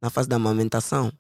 [0.01, 1.11] na fase da amamentação.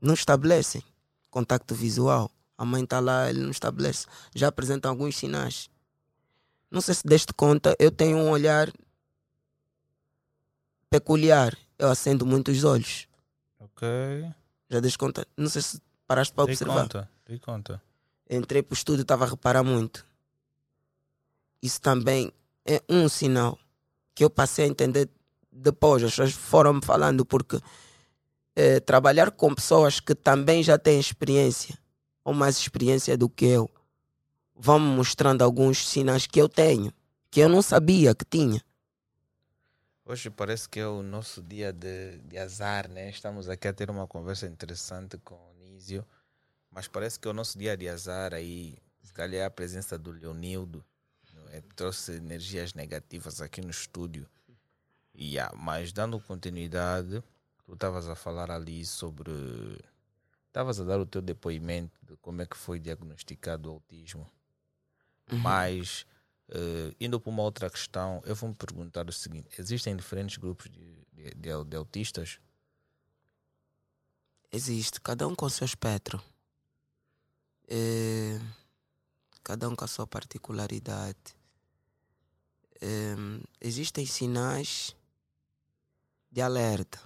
[0.00, 0.82] Não estabelecem
[1.30, 2.30] contato visual.
[2.58, 4.06] A mãe está lá, ele não estabelece.
[4.34, 5.70] Já apresentam alguns sinais.
[6.70, 8.70] Não sei se deste conta, eu tenho um olhar
[10.90, 13.06] peculiar eu acendo muito os olhos.
[13.58, 13.86] Ok.
[14.68, 15.26] Já dei conta?
[15.36, 16.82] Não sei se paraste para dei observar.
[16.82, 17.82] Conta, dei conta.
[18.28, 20.04] Entrei para o estúdio e estava a reparar muito.
[21.62, 22.32] Isso também
[22.64, 23.58] é um sinal
[24.14, 25.08] que eu passei a entender
[25.50, 26.02] depois.
[26.02, 27.60] As pessoas foram me falando porque
[28.54, 31.78] é, trabalhar com pessoas que também já têm experiência
[32.24, 33.70] ou mais experiência do que eu
[34.54, 36.92] vão me mostrando alguns sinais que eu tenho,
[37.30, 38.62] que eu não sabia que tinha.
[40.08, 43.10] Hoje parece que é o nosso dia de, de azar, né?
[43.10, 46.06] Estamos aqui a ter uma conversa interessante com o Nísio,
[46.70, 50.12] mas parece que é o nosso dia de azar aí, se calhar a presença do
[50.12, 50.84] Leonildo
[51.50, 54.28] é, trouxe energias negativas aqui no estúdio.
[55.12, 57.20] Yeah, mas dando continuidade,
[57.64, 59.32] tu estavas a falar ali sobre
[60.46, 64.30] estavas a dar o teu depoimento de como é que foi diagnosticado o autismo.
[65.32, 65.38] Uhum.
[65.38, 66.06] Mas,
[66.48, 70.70] eh, indo para uma outra questão, eu vou me perguntar o seguinte: existem diferentes grupos
[70.70, 72.38] de, de, de, de autistas?
[74.52, 76.22] Existe, cada um com o seu espectro.
[77.68, 78.40] É,
[79.42, 81.36] cada um com a sua particularidade.
[82.80, 83.16] É,
[83.60, 84.94] existem sinais
[86.30, 87.00] de alerta.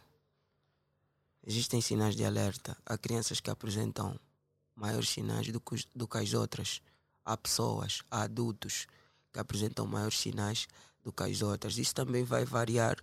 [1.46, 2.76] Existem sinais de alerta.
[2.84, 4.20] Há crianças que apresentam
[4.76, 6.82] maiores sinais do que, do que as outras.
[7.24, 8.86] Há pessoas, há adultos
[9.32, 10.66] que apresentam maiores sinais
[11.02, 11.78] do que as outras.
[11.78, 12.96] Isso também vai variar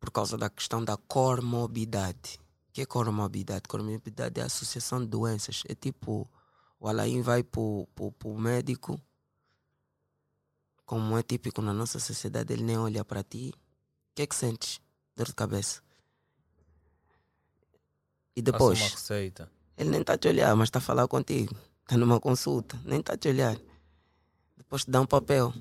[0.00, 2.38] por causa da questão da comorbidade.
[2.68, 3.62] O que é comorbidade?
[3.68, 5.62] Comorbidade é a associação de doenças.
[5.68, 6.28] É tipo,
[6.80, 9.00] o Alain vai para o médico,
[10.84, 13.52] como é típico na nossa sociedade, ele nem olha para ti.
[13.54, 14.80] O que é que sentes?
[15.16, 15.80] Dor de cabeça.
[18.34, 19.50] E depois, Passa uma receita.
[19.76, 21.54] ele nem está a te olhar, mas está a falar contigo.
[21.82, 23.56] Está numa consulta, nem está a te olhar.
[24.56, 25.52] Depois te dá um papel,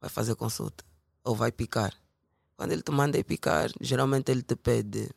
[0.00, 0.84] vai fazer consulta.
[1.24, 1.94] Ou vai picar.
[2.56, 5.10] Quando ele te manda ir picar, geralmente ele te pede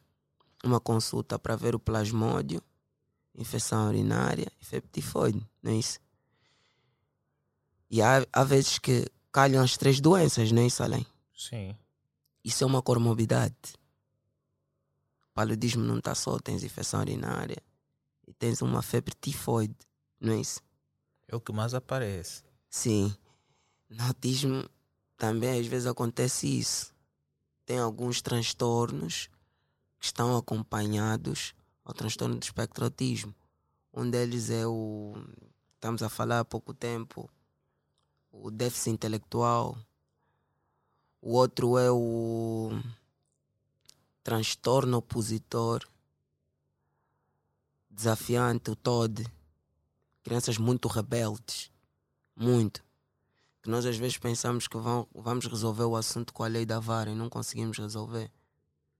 [0.63, 2.63] uma consulta para ver o plasmódio,
[3.35, 5.99] infecção urinária e febre tifoide, não é isso?
[7.89, 11.05] E há, há vezes que calham as três doenças, não é isso, Além?
[11.35, 11.75] Sim.
[12.43, 13.55] Isso é uma comorbidade.
[15.25, 17.61] O paludismo não está só, tens infecção urinária
[18.27, 19.75] e tens uma febre tifoide,
[20.19, 20.61] não é isso?
[21.27, 22.42] É o que mais aparece.
[22.75, 23.15] Sim.
[23.87, 24.67] No autismo
[25.15, 26.91] também às vezes acontece isso.
[27.67, 29.29] Tem alguns transtornos
[29.99, 31.53] que estão acompanhados
[31.85, 33.33] ao transtorno do espectro autismo.
[33.93, 35.13] Um deles é o.
[35.75, 37.29] Estamos a falar há pouco tempo.
[38.31, 39.77] O déficit intelectual.
[41.21, 42.71] O outro é o
[44.23, 45.87] transtorno opositor
[47.87, 49.31] desafiante, o TOD.
[50.23, 51.71] Crianças muito rebeldes.
[52.35, 52.83] Muito.
[53.61, 56.79] Que nós às vezes pensamos que vão, vamos resolver o assunto com a lei da
[56.79, 58.31] vara e não conseguimos resolver.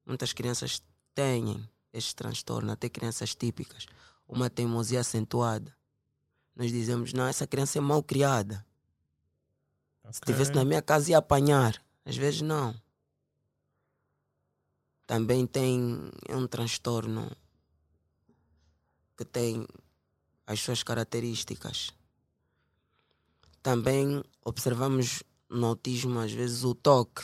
[0.06, 0.82] Muitas crianças
[1.14, 3.86] têm este transtorno, até crianças típicas.
[4.28, 5.76] Uma teimosia acentuada.
[6.56, 8.66] Nós dizemos, não, essa criança é mal criada.
[10.12, 11.82] Se estivesse na minha casa ia apanhar.
[12.06, 12.76] Às vezes não.
[15.08, 17.32] Também tem um transtorno
[19.18, 19.68] que tem
[20.46, 21.92] as suas características.
[23.64, 27.24] Também observamos no autismo às vezes o toque.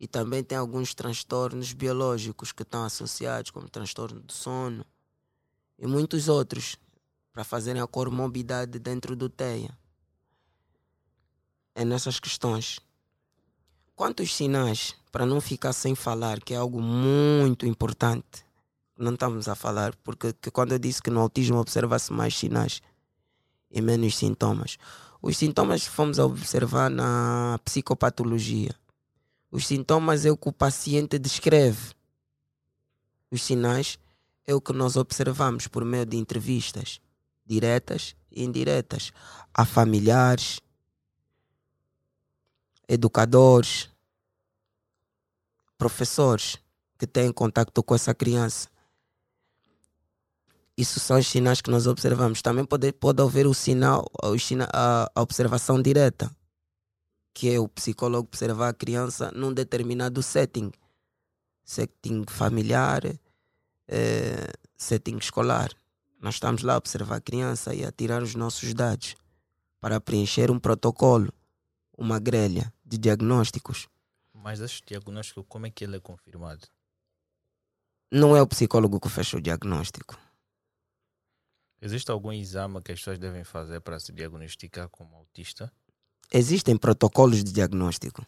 [0.00, 4.86] E também tem alguns transtornos biológicos que estão associados, como transtorno do sono
[5.78, 6.76] e muitos outros,
[7.30, 9.76] para fazerem a comorbidade dentro do TEA.
[11.74, 12.80] É nessas questões.
[13.94, 18.46] Quantos sinais, para não ficar sem falar, que é algo muito importante,
[18.96, 22.80] não estamos a falar, porque que quando eu disse que no autismo observa-se mais sinais
[23.72, 24.78] e menos sintomas.
[25.20, 28.74] Os sintomas fomos observar na psicopatologia.
[29.50, 31.94] Os sintomas é o que o paciente descreve.
[33.30, 33.98] Os sinais
[34.46, 37.00] é o que nós observamos por meio de entrevistas
[37.44, 39.12] diretas e indiretas
[39.52, 40.60] a familiares,
[42.88, 43.90] educadores,
[45.76, 46.58] professores
[46.98, 48.71] que têm contato com essa criança.
[50.76, 52.40] Isso são os sinais que nós observamos.
[52.40, 56.34] Também pode, pode haver o sinal, a observação direta,
[57.34, 60.70] que é o psicólogo observar a criança num determinado setting.
[61.64, 63.02] Setting familiar,
[63.86, 65.70] eh, setting escolar.
[66.20, 69.14] Nós estamos lá a observar a criança e a tirar os nossos dados
[69.80, 71.32] para preencher um protocolo,
[71.96, 73.88] uma grelha de diagnósticos.
[74.32, 76.66] Mas esse diagnóstico, como é que ele é confirmado?
[78.10, 80.16] Não é o psicólogo que fecha o diagnóstico.
[81.84, 85.72] Existe algum exame que as pessoas devem fazer para se diagnosticar como autista?
[86.32, 88.24] Existem protocolos de diagnóstico.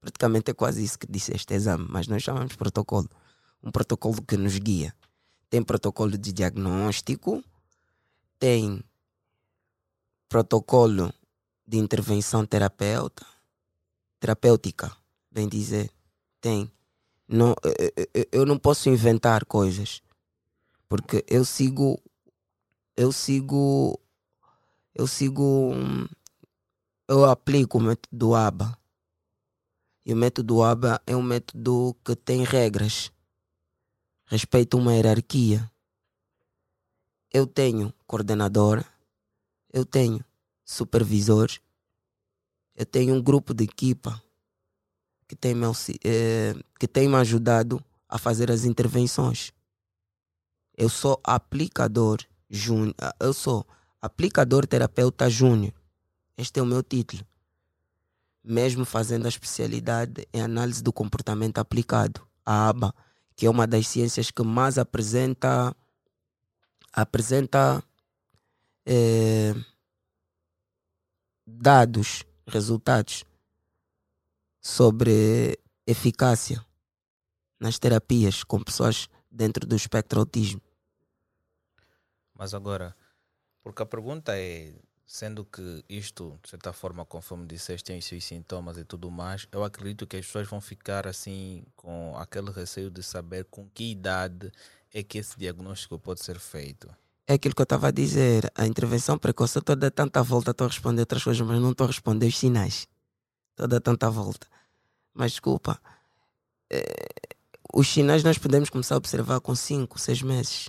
[0.00, 3.08] Praticamente é quase isso que disse este exame, mas nós chamamos protocolo.
[3.62, 4.94] Um protocolo que nos guia.
[5.50, 7.44] Tem protocolo de diagnóstico,
[8.38, 8.82] tem
[10.26, 11.12] protocolo
[11.66, 13.24] de intervenção terapeuta,
[14.18, 14.90] terapêutica,
[15.30, 15.90] bem dizer.
[16.40, 16.70] Tem.
[17.28, 17.54] Não,
[18.32, 20.02] eu não posso inventar coisas,
[20.88, 22.02] porque eu sigo,
[22.96, 23.98] eu sigo,
[24.94, 25.72] eu sigo,
[27.08, 28.78] eu aplico o método ABA.
[30.06, 33.10] E o método ABA é um método que tem regras,
[34.26, 35.70] respeita uma hierarquia.
[37.32, 38.86] Eu tenho coordenadora,
[39.72, 40.24] eu tenho
[40.64, 41.50] supervisor,
[42.76, 44.22] eu tenho um grupo de equipa
[45.26, 45.66] que tem me,
[46.04, 49.52] eh, que tem me ajudado a fazer as intervenções.
[50.76, 52.18] Eu sou aplicador
[52.54, 52.94] júnior.
[53.18, 53.66] Eu sou
[54.00, 55.72] aplicador terapeuta júnior.
[56.36, 57.26] Este é o meu título.
[58.42, 62.94] Mesmo fazendo a especialidade em análise do comportamento aplicado, a ABA,
[63.34, 65.74] que é uma das ciências que mais apresenta
[66.92, 67.82] apresenta
[68.86, 69.52] é,
[71.44, 73.24] dados, resultados
[74.60, 76.64] sobre eficácia
[77.58, 80.63] nas terapias com pessoas dentro do espectro autismo.
[82.34, 82.96] Mas agora,
[83.62, 84.74] porque a pergunta é,
[85.06, 89.46] sendo que isto, de certa forma, conforme disseste, tem os seus sintomas e tudo mais,
[89.52, 93.90] eu acredito que as pessoas vão ficar assim com aquele receio de saber com que
[93.90, 94.50] idade
[94.92, 96.88] é que esse diagnóstico pode ser feito.
[97.26, 100.22] É aquilo que eu estava a dizer, a intervenção precoce, eu estou a dar tanta
[100.22, 102.86] volta, estou a responder outras coisas, mas não estou a responder os sinais.
[103.50, 104.46] Estou a dar tanta volta.
[105.14, 105.80] Mas desculpa,
[106.70, 106.84] é,
[107.72, 110.68] os sinais nós podemos começar a observar com 5, 6 meses.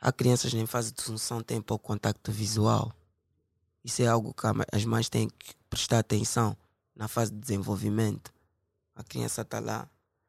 [0.00, 2.92] Há crianças em fase de função têm pouco contacto visual.
[3.84, 6.56] Isso é algo que as mães têm que prestar atenção
[6.94, 8.32] na fase de desenvolvimento.
[8.94, 9.88] A criança está lá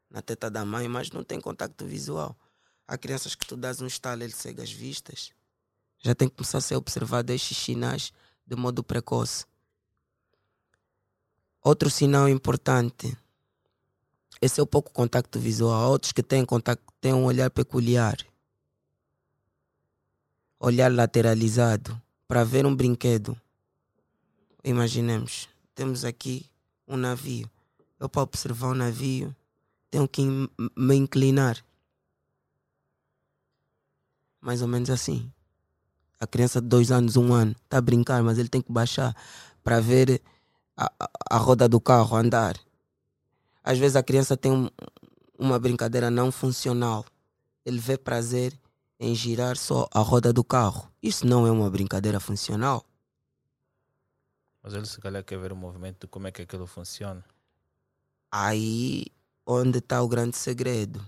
[0.10, 2.36] na teta da mãe, mas não tem contacto visual.
[2.88, 5.32] Há crianças que tu dás um estalo, ele cega as vistas.
[6.00, 8.12] Já tem que começar a ser observado estes sinais
[8.48, 9.46] de modo precoce.
[11.62, 13.16] Outro sinal importante,
[14.42, 15.74] esse é o pouco contacto visual.
[15.74, 18.18] Há outros que têm, contacto, têm um olhar peculiar
[20.60, 23.36] olhar lateralizado para ver um brinquedo.
[24.64, 26.46] Imaginemos, temos aqui
[26.88, 27.50] um navio.
[28.00, 29.36] Eu para observar o um navio
[29.90, 30.22] tenho que
[30.76, 31.58] me inclinar.
[34.42, 35.32] Mais ou menos assim.
[36.20, 39.16] A criança de dois anos, um ano, está a brincar, mas ele tem que baixar
[39.64, 40.22] para ver
[40.76, 42.58] a, a, a, roda do carro andar.
[43.64, 44.70] Às vezes a criança tem um,
[45.38, 47.06] uma brincadeira não funcional.
[47.66, 48.54] Ele vê prazer
[49.00, 50.92] em girar só a roda do carro.
[51.02, 52.86] Isso não é uma brincadeira funcional.
[54.62, 57.24] Mas ele se calhar quer ver o movimento de como é que aquilo funciona.
[58.30, 59.06] Aí
[59.46, 61.04] onde está o grande segredo.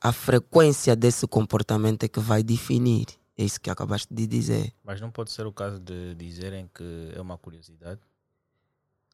[0.00, 3.06] A frequência desse comportamento é que vai definir.
[3.36, 4.72] É isso que acabaste de dizer.
[4.84, 8.00] Mas não pode ser o caso de dizerem que é uma curiosidade?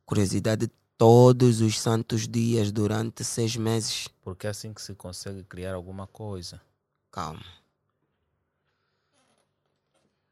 [0.04, 0.68] Curiosidade
[0.98, 4.08] todos os santos dias durante seis meses.
[4.20, 6.60] Porque é assim que se consegue criar alguma coisa.
[7.10, 7.44] Calma.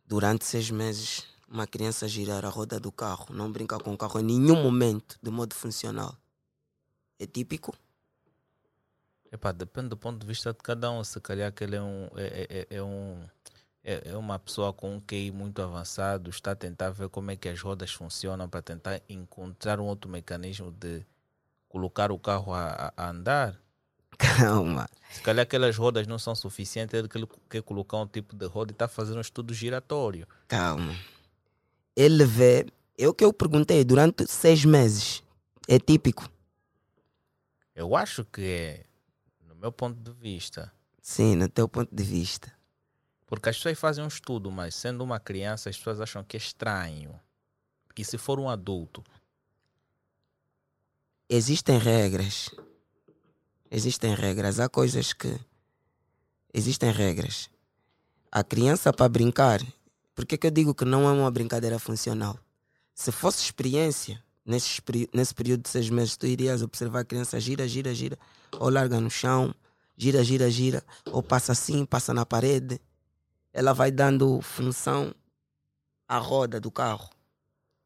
[0.06, 4.20] Durante seis meses, uma criança girar a roda do carro, não brincar com o carro
[4.20, 6.16] em nenhum momento, de modo funcional.
[7.18, 7.76] É típico?
[9.30, 11.04] Epá, depende do ponto de vista de cada um.
[11.04, 12.08] Se calhar que ele é um.
[12.16, 13.22] É, é, é, é um
[13.88, 17.36] é, é uma pessoa com um QI muito avançado, está a tentar ver como é
[17.36, 21.06] que as rodas funcionam para tentar encontrar um outro mecanismo de
[21.70, 23.58] colocar o carro a, a andar.
[24.18, 24.88] Calma.
[25.10, 27.08] Se calhar aquelas rodas não são suficientes, ele
[27.48, 30.26] quer colocar um tipo de roda e está fazendo um estudo giratório.
[30.48, 30.94] Calma.
[31.96, 32.66] Ele vê.
[32.98, 35.22] É o que eu perguntei durante seis meses.
[35.68, 36.28] É típico?
[37.74, 38.84] Eu acho que é,
[39.46, 40.72] no meu ponto de vista.
[41.00, 42.52] Sim, no teu ponto de vista.
[43.24, 46.40] Porque as pessoas fazem um estudo, mas sendo uma criança, as pessoas acham que é
[46.40, 47.18] estranho.
[47.96, 49.04] E se for um adulto?
[51.28, 52.50] Existem regras
[53.70, 54.60] Existem regras.
[54.60, 55.38] Há coisas que.
[56.52, 57.50] Existem regras.
[58.32, 59.60] A criança para brincar.
[60.14, 62.38] Por que, que eu digo que não é uma brincadeira funcional?
[62.94, 64.82] Se fosse experiência, nesse,
[65.14, 68.18] nesse período de seis meses, tu irias observar a criança gira, gira, gira,
[68.58, 69.54] ou larga no chão,
[69.96, 72.80] gira, gira, gira, ou passa assim, passa na parede.
[73.52, 75.14] Ela vai dando função
[76.08, 77.08] à roda do carro.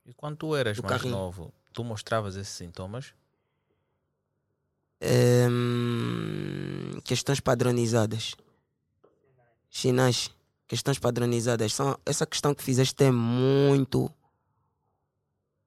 [0.07, 1.17] E quando tu eras mais carrinho.
[1.17, 3.13] novo, tu mostravas esses sintomas?
[5.03, 8.35] Um, questões padronizadas.
[9.71, 10.31] Sinais,
[10.69, 11.75] questões padronizadas.
[11.75, 14.11] São, essa questão que fizeste é muito,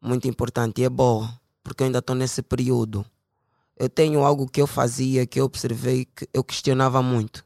[0.02, 3.06] muito importante e é boa, porque eu ainda estou nesse período.
[3.78, 7.44] Eu tenho algo que eu fazia, que eu observei, que eu questionava muito.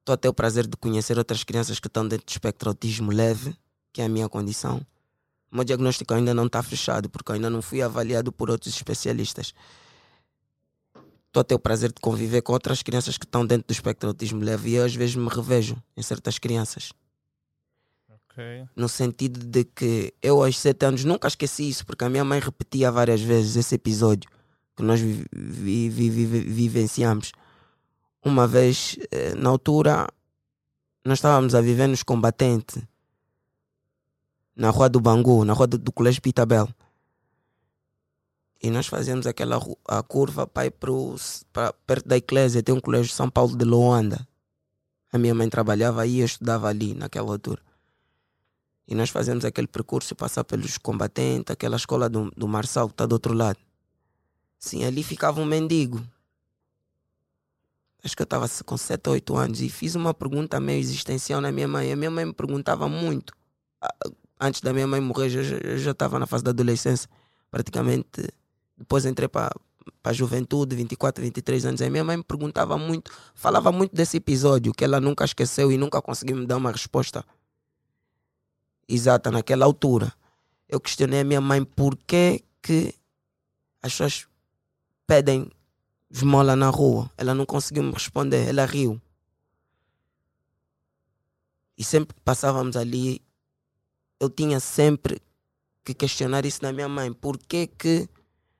[0.00, 3.10] Estou a ter o prazer de conhecer outras crianças que estão dentro do espectro autismo
[3.10, 3.56] leve,
[3.92, 4.84] que é a minha condição.
[5.50, 9.54] O meu diagnóstico ainda não está fechado, porque ainda não fui avaliado por outros especialistas.
[11.26, 14.08] Estou a ter o prazer de conviver com outras crianças que estão dentro do espectro
[14.08, 16.92] autismo leve e eu às vezes me revejo em certas crianças.
[18.30, 18.66] Okay.
[18.74, 22.40] No sentido de que eu aos sete anos nunca esqueci isso, porque a minha mãe
[22.40, 24.28] repetia várias vezes esse episódio
[24.76, 27.32] que nós vi, vi, vi, vivenciamos.
[28.22, 30.06] Uma vez, eh, na altura,
[31.04, 32.82] nós estávamos a viver nos combatentes
[34.56, 36.66] na rua do Bangu, na rua do, do Colégio Pitabel.
[38.62, 40.72] E nós fazíamos aquela a curva para ir
[41.86, 42.62] perto da igreja.
[42.62, 44.26] Tem um colégio São Paulo de Loanda.
[45.12, 47.60] A minha mãe trabalhava aí e eu estudava ali naquela altura.
[48.88, 53.04] E nós fazíamos aquele percurso, passar pelos combatentes, aquela escola do, do Marçal que está
[53.04, 53.58] do outro lado.
[54.58, 56.02] Sim, ali ficava um mendigo.
[58.02, 61.40] Acho que eu estava com 7 ou 8 anos e fiz uma pergunta meio existencial
[61.40, 61.92] na minha mãe.
[61.92, 63.34] A minha mãe me perguntava muito.
[64.38, 67.08] Antes da minha mãe morrer, eu já- estava na fase da adolescência.
[67.50, 68.06] Praticamente,
[68.76, 69.50] depois entrei para
[70.04, 71.80] a juventude, 24, 23 anos.
[71.80, 75.78] A minha mãe me perguntava muito, falava muito desse episódio que ela nunca esqueceu e
[75.78, 77.24] nunca conseguiu me dar uma resposta
[78.88, 80.12] exata naquela altura.
[80.68, 82.94] Eu questionei a minha mãe por que, que
[83.82, 84.26] as pessoas
[85.06, 85.50] pedem
[86.10, 87.10] esmola na rua.
[87.16, 89.00] Ela não conseguiu me responder, ela riu.
[91.78, 93.20] E sempre passávamos ali,
[94.18, 95.20] eu tinha sempre
[95.84, 97.12] que questionar isso na minha mãe.
[97.12, 98.08] Por que, que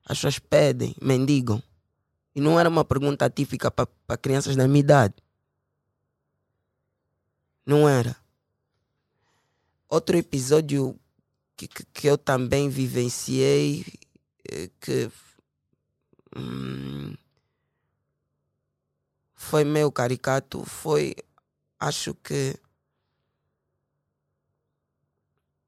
[0.04, 1.62] as pessoas pedem, mendigam?
[2.34, 5.14] E não era uma pergunta típica para crianças da minha idade.
[7.64, 8.16] Não era.
[9.88, 10.98] Outro episódio
[11.56, 13.84] que, que, que eu também vivenciei,
[14.48, 15.10] eh, que
[16.36, 17.14] hum,
[19.34, 21.14] foi meio caricato, foi,
[21.78, 22.58] acho que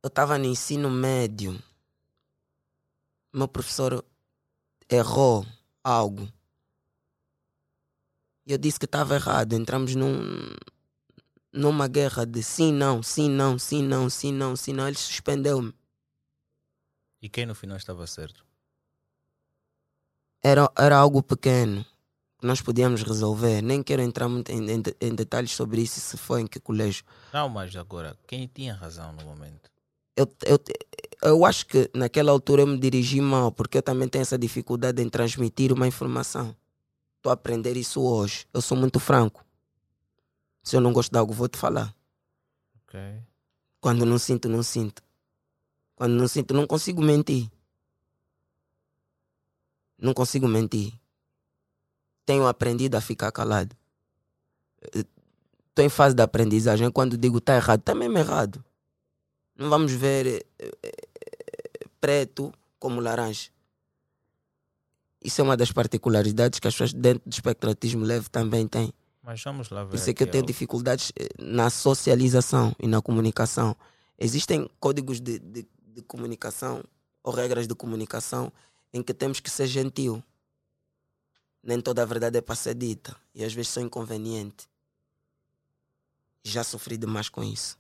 [0.03, 1.61] eu estava no ensino médio,
[3.33, 4.05] meu professor
[4.89, 5.47] errou
[5.83, 6.29] algo.
[8.47, 9.53] E eu disse que estava errado.
[9.53, 10.19] Entramos num,
[11.53, 14.89] numa guerra de sim, não, sim, não, sim, não, sim, não, sim, não.
[14.89, 15.75] Ele suspendeu-me.
[17.21, 18.47] E quem no final estava certo?
[20.43, 21.85] Era, era algo pequeno
[22.39, 23.61] que nós podíamos resolver.
[23.61, 27.05] Nem quero entrar muito em, em, em detalhes sobre isso, se foi em que colégio.
[27.33, 29.71] Não, mas agora, quem tinha razão no momento?
[30.19, 30.59] Eu, eu,
[31.23, 35.01] eu acho que naquela altura eu me dirigi mal, porque eu também tenho essa dificuldade
[35.01, 36.57] em transmitir uma informação.
[37.17, 38.45] Estou a aprender isso hoje.
[38.53, 39.45] Eu sou muito franco.
[40.61, 41.95] Se eu não gosto de algo, vou te falar.
[42.83, 42.99] Ok.
[43.81, 45.05] Quando não sinto, não sinto.
[45.95, 47.49] Quando não sinto, não consigo mentir.
[49.97, 50.93] Não consigo mentir.
[52.27, 53.77] Tenho aprendido a ficar calado.
[54.93, 56.91] Estou em fase de aprendizagem.
[56.91, 58.65] Quando digo está errado, está mesmo errado.
[59.59, 63.51] Não vamos ver eh, eh, preto como laranja.
[65.21, 68.93] Isso é uma das particularidades que as pessoas dentro do espectratismo leve também têm.
[69.21, 69.97] Mas vamos lá ver.
[69.97, 70.53] Isso é que eu tenho algo.
[70.53, 73.77] dificuldades eh, na socialização e na comunicação.
[74.17, 76.85] Existem códigos de, de, de comunicação
[77.21, 78.53] ou regras de comunicação
[78.93, 80.23] em que temos que ser gentil.
[81.65, 83.17] Nem toda a verdade é para ser dita.
[83.35, 84.69] E às vezes são inconveniente.
[86.45, 87.77] Já sofri demais com isso.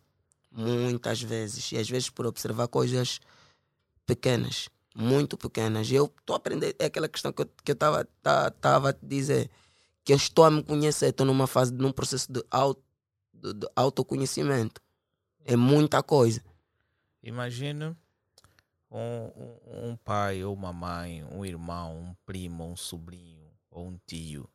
[0.58, 1.70] Muitas vezes.
[1.70, 3.20] E às vezes por observar coisas
[4.04, 4.68] pequenas.
[4.92, 5.88] Muito pequenas.
[5.88, 6.74] E eu estou a aprender.
[6.80, 9.48] É aquela questão que eu estava que eu tava, a te dizer
[10.04, 12.82] que eu estou a me conhecer, estou numa fase, num processo de, auto,
[13.32, 14.80] de, de autoconhecimento.
[15.44, 16.42] É muita coisa.
[17.22, 17.96] Imagina
[18.90, 23.98] um, um, um pai ou uma mãe, um irmão, um primo, um sobrinho ou um
[24.06, 24.50] tio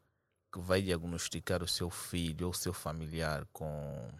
[0.51, 4.11] que vai diagnosticar o seu filho ou seu familiar com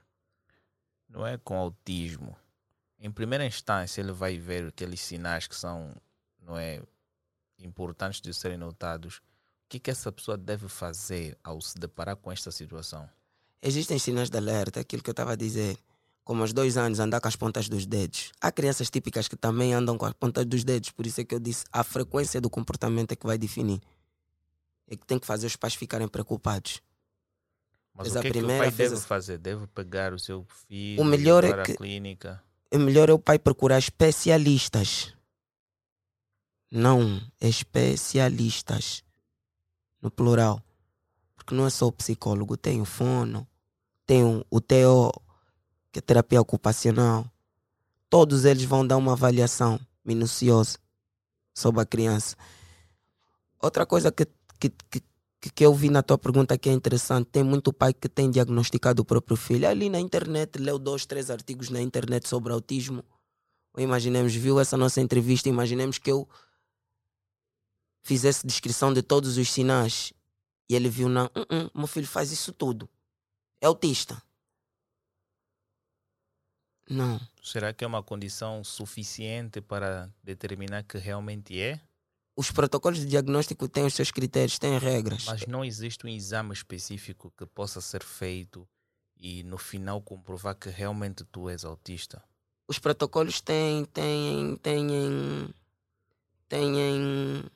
[1.14, 2.36] não é com autismo.
[3.00, 5.94] Em primeira instância, ele vai ver aqueles sinais que são
[6.42, 6.82] não é
[7.60, 9.18] importantes de serem notados.
[9.18, 9.22] O
[9.70, 13.08] que, que essa pessoa deve fazer ao se deparar com esta situação?
[13.62, 15.78] Existem sinais de alerta, aquilo que eu estava a dizer.
[16.24, 18.32] Como aos dois anos andar com as pontas dos dedos.
[18.42, 21.36] Há crianças típicas que também andam com as pontas dos dedos, por isso é que
[21.36, 23.82] eu disse a frequência do comportamento é que vai definir.
[24.88, 26.82] É que tem que fazer os pais ficarem preocupados.
[27.96, 29.38] Mas Mas o a que, é que o pai vez deve a- fazer?
[29.38, 32.44] Deve pegar o seu filho O melhor é levar à que- clínica?
[32.72, 35.14] É melhor é o pai procurar especialistas.
[36.72, 39.04] Não, especialistas.
[40.02, 40.62] No plural.
[41.36, 43.48] Porque não é só o psicólogo, tem o fono,
[44.06, 45.12] tem o, o TO,
[45.92, 47.30] que é terapia ocupacional.
[48.10, 50.78] Todos eles vão dar uma avaliação minuciosa
[51.54, 52.36] sobre a criança.
[53.62, 54.26] Outra coisa que,
[54.60, 55.02] que, que,
[55.44, 58.32] que- que eu vi na tua pergunta que é interessante, tem muito pai que tem
[58.32, 59.68] diagnosticado o próprio filho.
[59.68, 63.04] Ali na internet, leu dois, três artigos na internet sobre autismo.
[63.78, 66.30] Imaginemos, viu essa nossa entrevista, imaginemos que eu
[68.06, 70.14] fizesse descrição de todos os sinais
[70.70, 72.88] e ele viu, não, "Hum, hum, meu filho faz isso tudo.
[73.60, 74.22] É autista.
[76.90, 77.20] Não.
[77.42, 81.82] Será que é uma condição suficiente para determinar que realmente é?
[82.36, 85.26] Os protocolos de diagnóstico têm os seus critérios, têm regras.
[85.26, 88.68] Mas não existe um exame específico que possa ser feito
[89.16, 92.24] e no final comprovar que realmente tu és autista.
[92.68, 95.54] Os protocolos têm, têm, têm,
[96.50, 97.52] têm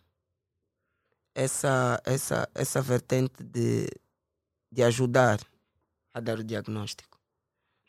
[1.33, 3.89] essa, essa, essa vertente de,
[4.71, 5.39] de ajudar
[6.13, 7.19] a dar o diagnóstico.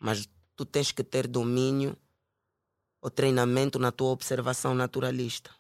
[0.01, 1.97] Mas tu tens que ter domínio
[3.01, 5.51] ou treinamento na tua observação naturalista.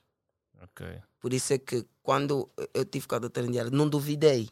[0.60, 1.02] Ok.
[1.20, 4.48] Por isso é que quando eu tive com a doutora Indiara, não duvidei.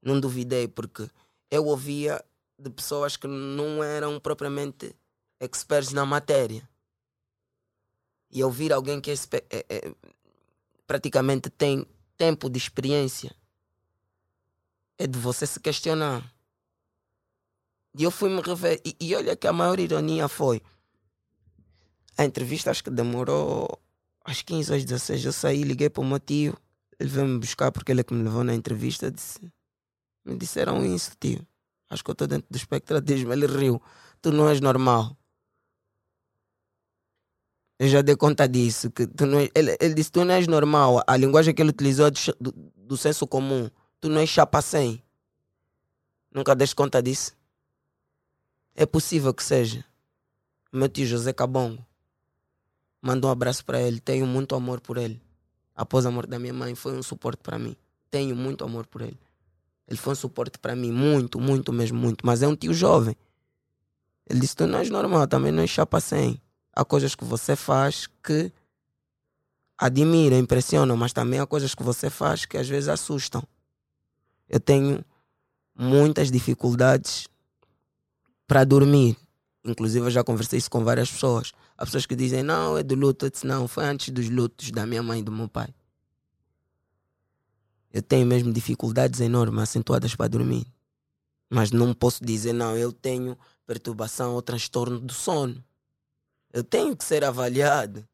[0.00, 1.08] Não duvidei, porque
[1.50, 2.24] eu ouvia
[2.58, 4.94] de pessoas que não eram propriamente
[5.40, 6.68] experts na matéria.
[8.30, 9.14] E ouvir alguém que é,
[9.50, 9.94] é, é,
[10.86, 11.86] praticamente tem
[12.16, 13.34] tempo de experiência
[14.98, 16.34] é de você se questionar.
[17.96, 18.80] E eu fui me rever.
[18.84, 20.60] E, e olha que a maior ironia foi.
[22.16, 23.80] A entrevista acho que demorou
[24.28, 25.24] às 15 às 16.
[25.24, 26.56] Eu saí, liguei para o meu tio.
[26.98, 29.10] Ele veio me buscar porque ele é que me levou na entrevista.
[29.10, 29.40] Disse,
[30.24, 31.46] me disseram isso, tio.
[31.88, 33.32] Acho que eu estou dentro do espectradismo.
[33.32, 33.80] Ele riu.
[34.20, 35.16] Tu não és normal.
[37.78, 38.90] Eu já dei conta disso.
[38.90, 41.02] Que tu não é, ele, ele disse: Tu não és normal.
[41.06, 43.70] A linguagem que ele utilizou é do, do, senso comum.
[44.00, 44.60] Tu não és chapa.
[46.30, 47.32] Nunca deste conta disso?
[48.74, 49.84] É possível que seja.
[50.70, 51.87] Meu tio José Cabongo.
[53.00, 54.00] Manda um abraço para ele.
[54.00, 55.20] Tenho muito amor por ele.
[55.74, 57.76] Após a morte da minha mãe, foi um suporte para mim.
[58.10, 59.18] Tenho muito amor por ele.
[59.86, 62.26] Ele foi um suporte para mim, muito, muito mesmo, muito.
[62.26, 63.16] Mas é um tio jovem.
[64.28, 66.40] Ele disse: Tu não és normal, também não és chapa sem.
[66.74, 68.52] Há coisas que você faz que
[69.78, 73.42] admira, impressionam, mas também há coisas que você faz que às vezes assustam.
[74.48, 75.04] Eu tenho
[75.74, 77.28] muitas dificuldades
[78.46, 79.16] para dormir.
[79.68, 81.52] Inclusive, eu já conversei isso com várias pessoas.
[81.76, 83.30] Há pessoas que dizem, não, é do luto.
[83.30, 85.68] Disse, não, foi antes dos lutos da minha mãe e do meu pai.
[87.92, 90.66] Eu tenho mesmo dificuldades enormes, acentuadas para dormir.
[91.50, 95.62] Mas não posso dizer, não, eu tenho perturbação ou transtorno do sono.
[96.52, 98.06] Eu tenho que ser avaliado.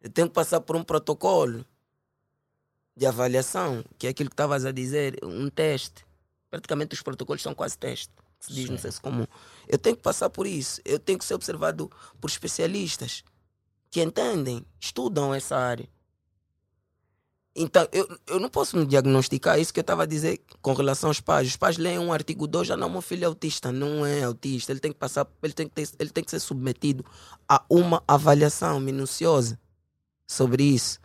[0.00, 1.64] Eu tenho que passar por um protocolo
[2.96, 6.04] de avaliação, que é aquilo que estavas a dizer, um teste.
[6.50, 7.78] Praticamente os protocolos são quase
[8.42, 8.72] testes, se diz Sim.
[8.72, 9.26] no senso comum.
[9.68, 10.80] Eu tenho que passar por isso.
[10.84, 11.90] Eu tenho que ser observado
[12.20, 13.22] por especialistas
[13.90, 15.88] que entendem, estudam essa área.
[17.54, 21.10] Então, eu, eu não posso me diagnosticar isso que eu estava a dizer com relação
[21.10, 21.48] aos pais.
[21.48, 23.70] Os pais leem um artigo 2, já não, meu filho é autista.
[23.70, 24.72] Não é autista.
[24.72, 27.04] Ele tem que passar, ele tem que, ter, ele tem que ser submetido
[27.46, 29.60] a uma avaliação minuciosa
[30.26, 30.98] sobre isso.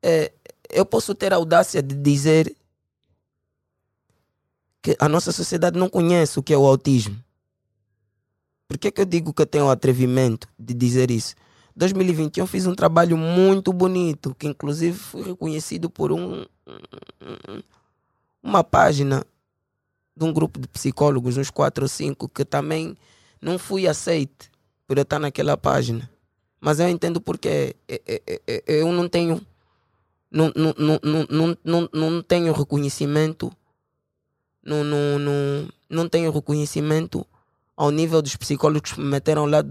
[0.00, 0.32] É,
[0.70, 2.54] eu posso ter a audácia de dizer
[4.84, 7.16] que a nossa sociedade não conhece o que é o autismo.
[8.68, 11.34] Por que, que eu digo que eu tenho o atrevimento de dizer isso?
[11.74, 16.44] 2021 fiz um trabalho muito bonito, que inclusive foi reconhecido por um,
[18.42, 19.24] uma página
[20.14, 22.94] de um grupo de psicólogos, uns quatro ou cinco, que também
[23.40, 24.50] não fui aceite
[24.86, 26.10] por eu estar naquela página.
[26.60, 27.74] Mas eu entendo porque
[28.66, 29.40] eu não tenho
[30.30, 33.50] não, não, não, não, não, não tenho reconhecimento
[34.64, 37.26] não, não, não, não tenho reconhecimento
[37.76, 39.62] ao nível dos psicólogos que me meteram lá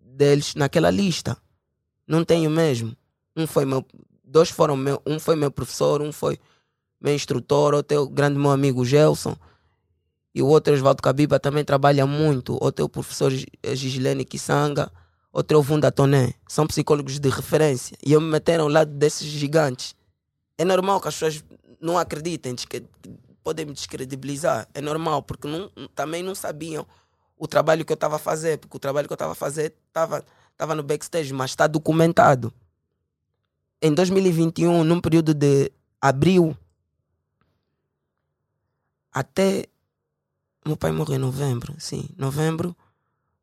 [0.00, 1.36] deles naquela lista.
[2.06, 2.96] Não tenho mesmo.
[3.36, 3.84] Um foi meu,
[4.22, 6.38] dois foram meu, um foi meu professor, um foi
[7.00, 9.36] meu instrutor, outro é o grande meu amigo Gelson.
[10.34, 12.58] E o outro, Oswaldo Cabiba, também trabalha muito.
[12.60, 14.90] Outro é o professor Gislene Kisanga.
[15.32, 16.34] Outro é o Vunda Toné.
[16.48, 17.96] São psicólogos de referência.
[18.04, 19.94] E eu me meteram lá desses gigantes.
[20.58, 21.44] É normal que as pessoas
[21.80, 22.82] não acreditem, que
[23.44, 24.66] podem me descredibilizar.
[24.74, 26.86] É normal, porque não, também não sabiam
[27.36, 29.74] o trabalho que eu estava a fazer, porque o trabalho que eu estava a fazer
[29.88, 30.24] estava
[30.56, 32.52] tava no backstage, mas está documentado.
[33.82, 35.70] Em 2021, num período de
[36.00, 36.56] abril
[39.12, 39.66] até.
[40.66, 42.74] Meu pai morreu em novembro, sim, novembro.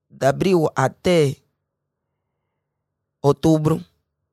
[0.10, 1.36] De abril até
[3.22, 3.86] outubro,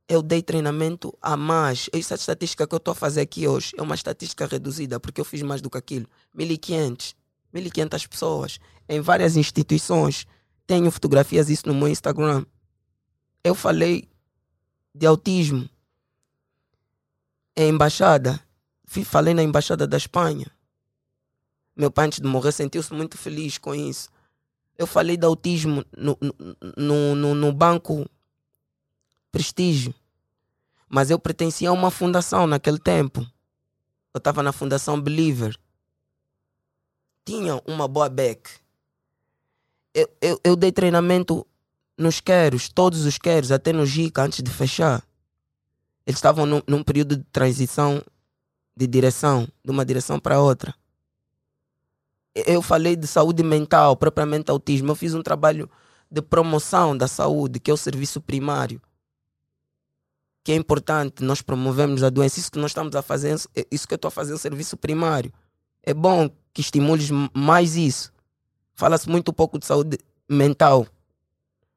[0.08, 1.90] eu dei treinamento a mais.
[1.92, 5.24] Essa estatística que eu estou a fazer aqui hoje é uma estatística reduzida, porque eu
[5.24, 6.06] fiz mais do que aquilo.
[6.34, 7.14] 1.500.
[7.54, 10.26] 1.500 pessoas em várias instituições.
[10.66, 12.44] Tenho fotografias isso no meu Instagram.
[13.44, 14.08] Eu falei
[14.94, 15.68] de autismo
[17.54, 18.40] em embaixada.
[19.04, 20.46] Falei na embaixada da Espanha.
[21.76, 24.08] Meu pai, antes de morrer, sentiu-se muito feliz com isso.
[24.76, 26.18] Eu falei de autismo no,
[26.76, 28.08] no, no, no banco
[29.38, 29.94] Prestígio.
[30.88, 33.20] Mas eu pertencia a uma fundação naquele tempo.
[34.12, 35.56] Eu estava na Fundação Believer
[37.28, 38.50] tinham uma boa back.
[39.92, 41.46] Eu, eu, eu dei treinamento
[41.96, 45.04] nos queros, todos os queros, até no Gica, antes de fechar.
[46.06, 48.02] Eles estavam num, num período de transição
[48.74, 50.74] de direção, de uma direção para outra.
[52.34, 54.92] Eu falei de saúde mental, propriamente autismo.
[54.92, 55.68] Eu fiz um trabalho
[56.10, 58.80] de promoção da saúde, que é o serviço primário,
[60.48, 62.40] que é importante nós promovemos a doença.
[62.40, 63.38] Isso que nós estamos a fazer,
[63.70, 65.30] isso que eu estou a fazer é um serviço primário.
[65.82, 68.10] É bom que estimules mais isso.
[68.74, 70.86] Fala-se muito pouco de saúde mental.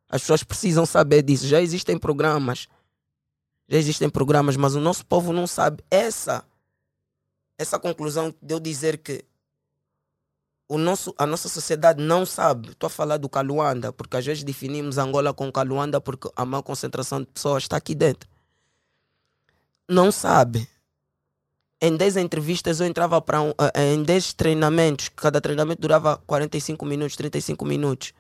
[0.08, 1.48] As pessoas precisam saber disso.
[1.48, 2.70] Já existem programas.
[3.68, 6.42] Já existem programas, mas o nosso povo não sabe essa
[7.60, 9.26] essa conclusão de eu dizer que
[10.70, 12.70] o nosso, a nossa sociedade não sabe.
[12.70, 16.62] Estou a falar do Caluanda, porque às vezes definimos Angola com Caluanda porque a maior
[16.62, 18.31] concentração de pessoas está aqui dentro.
[19.92, 20.70] Não sabe.
[21.82, 26.16] Em 10 entrevistas eu entrava para um, eh, eh, em 10 treinamentos, cada treinamento durava
[26.26, 28.14] 45 minutos, 35 minutos.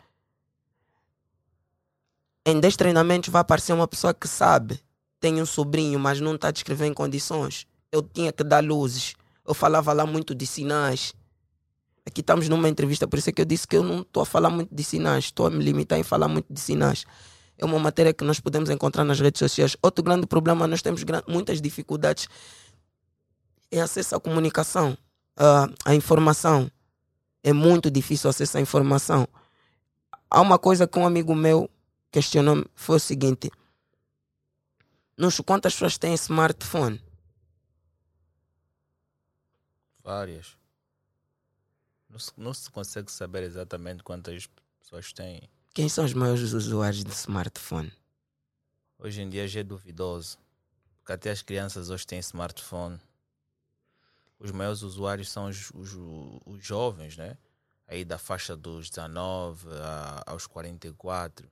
[2.45, 4.81] Em 10 treinamentos vai aparecer uma pessoa que sabe,
[5.17, 7.65] tem um sobrinho, mas não está a descrever em condições.
[7.89, 9.15] Eu tinha que dar luzes.
[9.47, 11.13] Eu falava lá muito de sinais
[12.05, 14.25] Aqui estamos numa entrevista, por isso é que eu disse que eu não estou a
[14.25, 17.05] falar muito de sinais, estou a me limitar em falar muito de sinais.
[17.61, 19.77] É uma matéria que nós podemos encontrar nas redes sociais.
[19.83, 22.27] Outro grande problema, nós temos muitas dificuldades
[23.71, 24.97] em acesso à comunicação,
[25.85, 26.71] à informação.
[27.43, 29.27] É muito difícil acesso à informação.
[30.27, 31.69] Há uma coisa que um amigo meu
[32.11, 33.51] questionou foi o seguinte:
[35.15, 36.99] Nuxo, quantas pessoas têm smartphone?
[40.03, 40.57] Várias.
[42.09, 44.49] Não se, não se consegue saber exatamente quantas
[44.79, 45.47] pessoas têm.
[45.73, 47.91] Quem são os maiores usuários de smartphone?
[48.99, 50.37] Hoje em dia já é duvidoso.
[50.99, 52.99] Porque até as crianças hoje têm smartphone.
[54.39, 55.93] Os maiores usuários são os, os,
[56.45, 57.37] os jovens, né?
[57.87, 61.49] Aí da faixa dos 19 a, aos 44.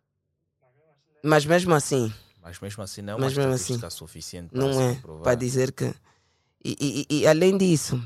[1.24, 2.14] Mas mesmo assim.
[2.42, 5.02] Mas mesmo assim não é uma Mas estatística assim, suficiente para Não é.
[5.24, 5.94] Para dizer que.
[6.64, 8.02] E, e, e além disso,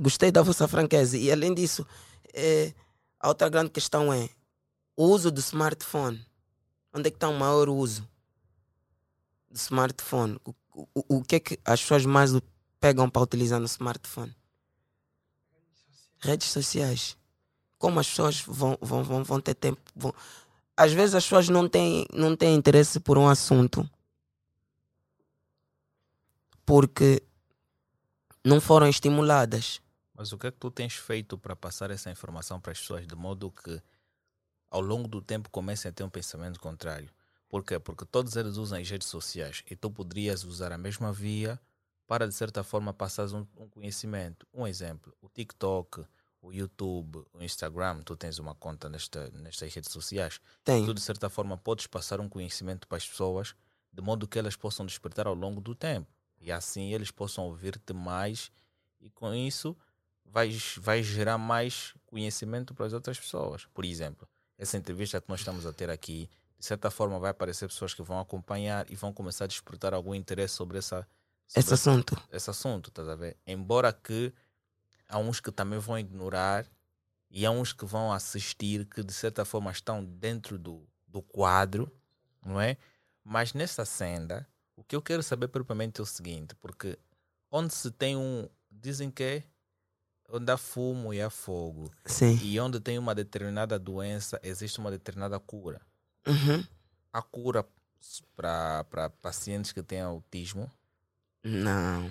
[0.00, 1.16] Gostei da vossa franqueza.
[1.16, 1.86] E além disso,
[2.32, 2.72] é,
[3.20, 4.28] a outra grande questão é
[4.96, 6.24] o uso do smartphone.
[6.92, 8.08] Onde é que está o maior uso
[9.50, 10.38] do smartphone?
[10.44, 10.54] O,
[10.94, 12.30] o, o que é que as pessoas mais
[12.80, 14.34] pegam para utilizar no smartphone?
[16.20, 17.16] Redes sociais.
[17.78, 19.80] Como as pessoas vão, vão, vão, vão ter tempo.
[19.94, 20.14] Vão...
[20.76, 23.88] Às vezes as pessoas não têm, não têm interesse por um assunto
[26.64, 27.22] porque
[28.44, 29.80] não foram estimuladas.
[30.14, 33.06] Mas o que é que tu tens feito para passar essa informação para as pessoas
[33.06, 33.82] de modo que
[34.74, 37.08] ao longo do tempo comecem a ter um pensamento contrário?
[37.48, 37.78] Por quê?
[37.78, 41.60] Porque todos eles usam as redes sociais e tu poderias usar a mesma via
[42.08, 44.44] para, de certa forma, passar um, um conhecimento.
[44.52, 46.04] Um exemplo, o TikTok,
[46.42, 50.40] o YouTube, o Instagram, tu tens uma conta nesta, nestas redes sociais.
[50.64, 50.86] Tenho.
[50.86, 53.54] Tu, de certa forma, podes passar um conhecimento para as pessoas
[53.92, 56.12] de modo que elas possam despertar ao longo do tempo.
[56.40, 58.50] E assim eles possam ouvir-te mais
[59.00, 59.76] e com isso
[60.24, 63.66] vais, vais gerar mais conhecimento para as outras pessoas.
[63.66, 64.28] Por exemplo,
[64.58, 66.28] essa entrevista que nós estamos a ter aqui,
[66.58, 70.14] de certa forma vai aparecer pessoas que vão acompanhar e vão começar a despertar algum
[70.14, 71.06] interesse sobre, essa,
[71.46, 72.22] sobre esse assunto.
[72.30, 73.36] Esse assunto, estás a ver?
[73.46, 74.32] Embora que
[75.08, 76.66] há uns que também vão ignorar
[77.30, 81.92] e há uns que vão assistir que de certa forma estão dentro do, do quadro,
[82.44, 82.76] não é?
[83.22, 84.46] Mas nessa senda,
[84.76, 86.98] o que eu quero saber propriamente é o seguinte, porque
[87.50, 88.48] onde se tem um.
[88.70, 89.44] Dizem que é
[90.30, 91.90] onde há fumo e há fogo.
[92.04, 92.38] Sim.
[92.42, 95.80] E onde tem uma determinada doença, existe uma determinada cura.
[96.26, 96.64] Uhum.
[97.12, 97.66] Há cura
[98.36, 100.70] para pacientes que têm autismo?
[101.42, 102.10] Não.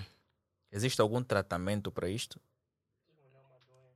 [0.72, 2.40] Existe algum tratamento para isto?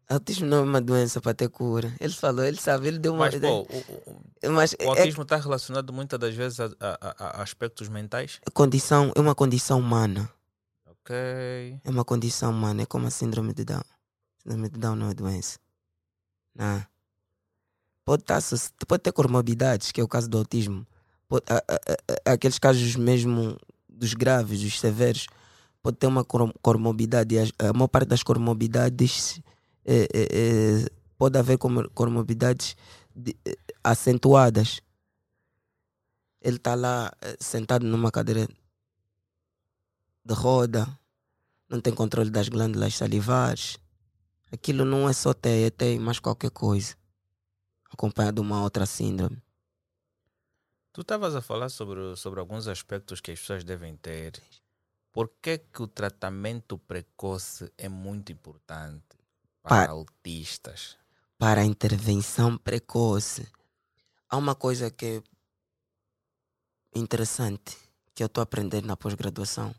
[0.08, 1.92] Autismo não é uma doença para ter cura.
[2.00, 3.26] Ele falou, ele sabe, ele deu uma.
[3.26, 5.40] Mas, pô, o, o, Mas, o é autismo está é...
[5.40, 8.40] relacionado muitas das vezes a, a, a, aspectos mentais?
[8.54, 10.30] Condição, é uma condição humana.
[10.86, 11.14] Ok.
[11.84, 13.82] É uma condição humana, é como a síndrome de Down.
[14.48, 15.58] De Down não é doença.
[16.54, 16.84] Não.
[18.04, 18.40] Pode, estar,
[18.86, 20.86] pode ter comorbidades, que é o caso do autismo.
[21.28, 25.26] Pode, a, a, a, aqueles casos mesmo dos graves, dos severos,
[25.82, 27.36] pode ter uma comorbidade.
[27.58, 29.40] A, maior parte das comorbidades
[29.84, 30.86] é, é, é,
[31.18, 32.76] pode haver comorbidades
[33.14, 33.36] de,
[33.84, 34.80] acentuadas.
[36.40, 38.48] Ele está lá sentado numa cadeira
[40.24, 40.88] de roda,
[41.68, 43.78] não tem controle das glândulas salivares,
[44.52, 46.96] Aquilo não é só TEA, é TEA mais qualquer coisa.
[47.90, 49.42] Acompanhado de uma outra síndrome.
[50.92, 54.42] Tu estavas a falar sobre, sobre alguns aspectos que as pessoas devem ter.
[55.12, 59.16] Por que, que o tratamento precoce é muito importante
[59.62, 60.96] para, para autistas?
[61.38, 63.48] Para a intervenção precoce.
[64.28, 65.22] Há uma coisa que
[66.94, 67.76] é interessante
[68.14, 69.74] que eu estou aprendendo na pós-graduação.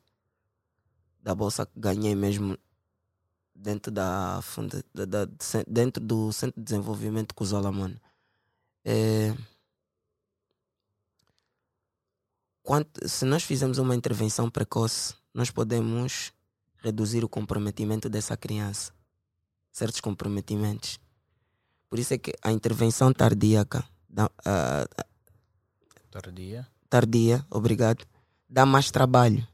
[1.22, 2.58] Da bolsa que ganhei mesmo
[3.60, 5.28] dentro da, funda, da, da,
[5.68, 8.00] dentro do Centro de Desenvolvimento Kuzola, mano.
[8.86, 9.36] É...
[12.64, 16.32] quanto, se nós fizermos uma intervenção precoce, nós podemos
[16.78, 18.94] reduzir o comprometimento dessa criança.
[19.72, 21.00] Certos comprometimentos.
[21.90, 25.06] Por isso é que a intervenção tardíaca, da, uh,
[26.12, 28.06] tardia, tardia, obrigado,
[28.48, 29.48] dá mais trabalho.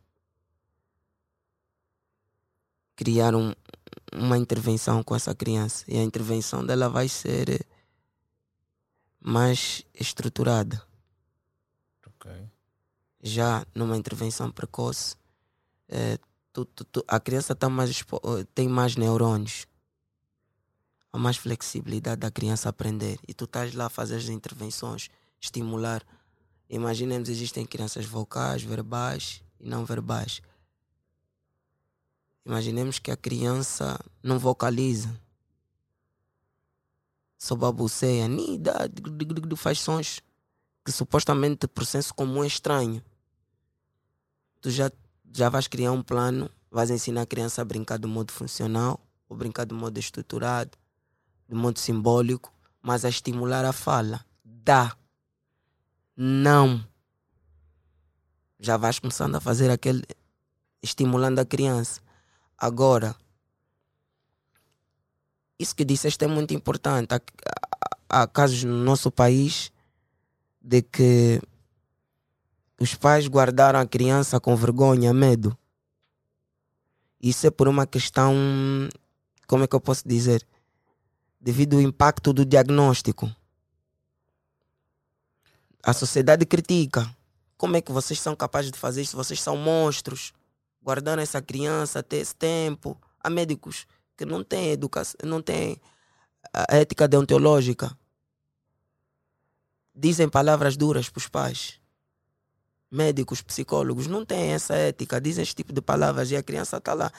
[2.96, 3.54] Criar um,
[4.16, 7.66] uma intervenção com essa criança e a intervenção dela vai ser
[9.20, 10.82] mais estruturada.
[12.08, 12.50] Okay.
[13.22, 15.16] Já numa intervenção precoce,
[15.90, 16.18] é,
[16.54, 18.04] tu, tu, tu, a criança tá mais,
[18.54, 19.66] tem mais neurônios.
[21.12, 23.20] Há mais flexibilidade da criança aprender.
[23.28, 25.10] E tu estás lá a fazer as intervenções,
[25.40, 26.04] estimular.
[26.70, 30.42] Imaginemos, existem crianças vocais, verbais e não verbais.
[32.46, 35.10] Imaginemos que a criança não vocaliza.
[37.38, 38.28] Só babuceia,
[38.60, 38.74] dá,
[39.58, 40.22] faz sons
[40.86, 43.04] que supostamente por senso comum é estranho.
[44.62, 44.92] Tu já
[45.34, 49.36] já vais criar um plano, vais ensinar a criança a brincar do modo funcional, ou
[49.36, 50.78] brincar do modo estruturado,
[51.50, 54.24] do modo simbólico, mas a estimular a fala.
[54.44, 54.96] Dá.
[56.16, 56.88] Não.
[58.60, 60.04] Já vais começando a fazer aquele.
[60.82, 62.00] estimulando a criança.
[62.58, 63.16] Agora,
[65.60, 67.14] isso que disseste é muito importante.
[67.14, 67.22] Há,
[68.22, 69.72] há casos no nosso país
[70.62, 71.42] de que
[72.80, 75.58] os pais guardaram a criança com vergonha, medo.
[77.22, 78.36] Isso é por uma questão,
[79.48, 80.46] como é que eu posso dizer?
[81.40, 83.34] Devido ao impacto do diagnóstico.
[85.82, 87.10] A sociedade critica.
[87.58, 89.16] Como é que vocês são capazes de fazer isso?
[89.16, 90.34] Vocês são monstros.
[90.86, 92.96] Guardaram essa criança até esse tempo.
[93.20, 95.82] Há médicos que não têm educação, não têm
[96.54, 97.98] a ética deontológica.
[99.96, 101.80] Dizem palavras duras para os pais
[102.96, 106.94] médicos, psicólogos, não têm essa ética, dizem esse tipo de palavras e a criança está
[106.94, 107.12] lá.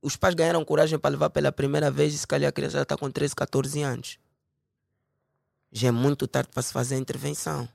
[0.00, 2.82] Os pais ganharam coragem para levar pela primeira vez e se calhar a criança já
[2.82, 4.18] está com 13, 14 anos.
[5.72, 7.68] Já é muito tarde para se fazer a intervenção.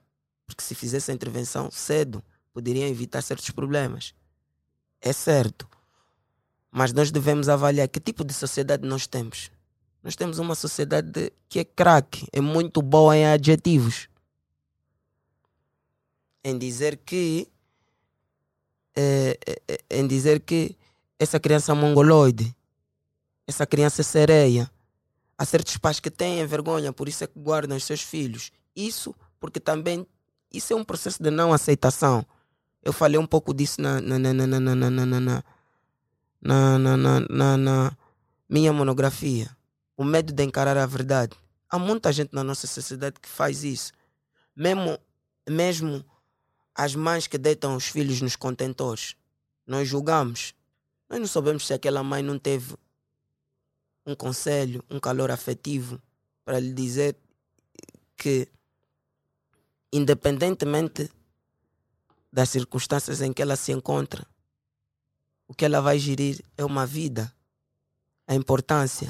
[0.46, 2.24] Porque se fizesse a intervenção cedo,
[2.54, 4.14] poderiam evitar certos problemas.
[5.04, 5.68] É certo.
[6.72, 9.52] Mas nós devemos avaliar que tipo de sociedade nós temos.
[10.02, 14.08] Nós temos uma sociedade que é craque, é muito boa em adjetivos
[16.44, 17.48] em dizer que
[18.96, 20.76] é, é, em dizer que
[21.18, 22.54] essa criança é mongoloide,
[23.48, 24.72] essa criança é sereia.
[25.38, 28.52] Há certos pais que têm vergonha, por isso é que guardam os seus filhos.
[28.76, 30.06] Isso porque também
[30.52, 32.26] isso é um processo de não aceitação.
[32.84, 35.44] Eu falei um pouco disso na, na, na, na, na, na, na, na,
[36.42, 37.98] na, na, na, na
[38.50, 39.50] minha monografia.
[39.96, 41.34] O medo de encarar a verdade.
[41.70, 43.94] Há muita gente na nossa sociedade que faz isso.
[44.54, 45.00] Mesmo,
[45.50, 46.04] mesmo
[46.76, 49.16] as mães que deitam os filhos nos contentores.
[49.66, 50.54] Nós julgamos.
[51.10, 52.76] Nós não sabemos se aquela mãe não teve
[54.06, 56.02] um conselho, um calor afetivo
[56.44, 57.16] para lhe dizer
[58.18, 58.50] que,
[59.94, 61.10] independentemente
[62.34, 64.26] das circunstâncias em que ela se encontra,
[65.48, 67.32] o que ela vai gerir é uma vida,
[68.28, 69.08] a importância.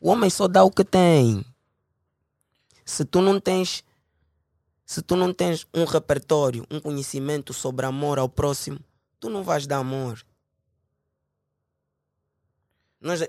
[0.00, 1.44] O homem só dá o que tem.
[2.86, 3.84] Se tu não tens
[4.86, 8.78] se tu não tens um repertório, um conhecimento sobre amor ao próximo,
[9.18, 10.24] tu não vais dar amor.
[13.00, 13.20] Nós,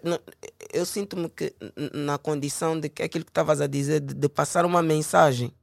[0.74, 1.56] eu sinto-me que
[1.94, 5.54] na condição de que aquilo que estavas a dizer, de, de, passar uma mensagem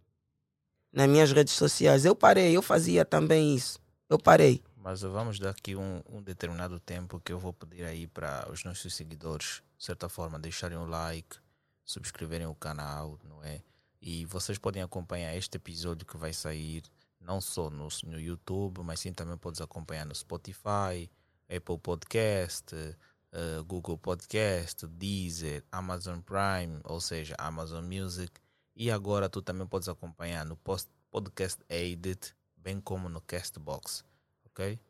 [0.93, 2.05] nas minhas redes sociais.
[2.05, 3.81] Eu parei, eu fazia também isso.
[4.09, 4.63] Eu parei.
[4.77, 8.65] Mas vamos dar aqui um, um determinado tempo que eu vou pedir aí para os
[8.65, 11.37] nossos seguidores, de certa forma, deixarem um like,
[11.85, 13.63] subscreverem o canal, não é?
[14.01, 16.83] E vocês podem acompanhar este episódio que vai sair
[17.21, 21.09] não só no, no YouTube, mas sim também podes acompanhar no Spotify,
[21.49, 28.33] Apple Podcast, uh, Google Podcast, Deezer, Amazon Prime, ou seja, Amazon Music.
[28.75, 34.05] E agora tu também podes acompanhar no post, Podcast Edit, bem como no Castbox,
[34.47, 34.81] ok?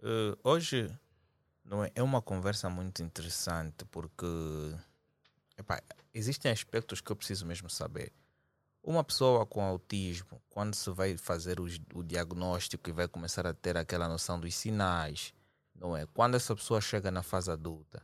[0.00, 0.88] Uh, hoje
[1.64, 4.26] não é, é uma conversa muito interessante porque
[6.12, 8.12] existem aspectos que eu preciso mesmo saber.
[8.82, 13.76] Uma pessoa com autismo, quando se vai fazer o diagnóstico e vai começar a ter
[13.76, 15.34] aquela noção dos sinais,
[15.74, 16.06] não é?
[16.06, 18.02] Quando essa pessoa chega na fase adulta,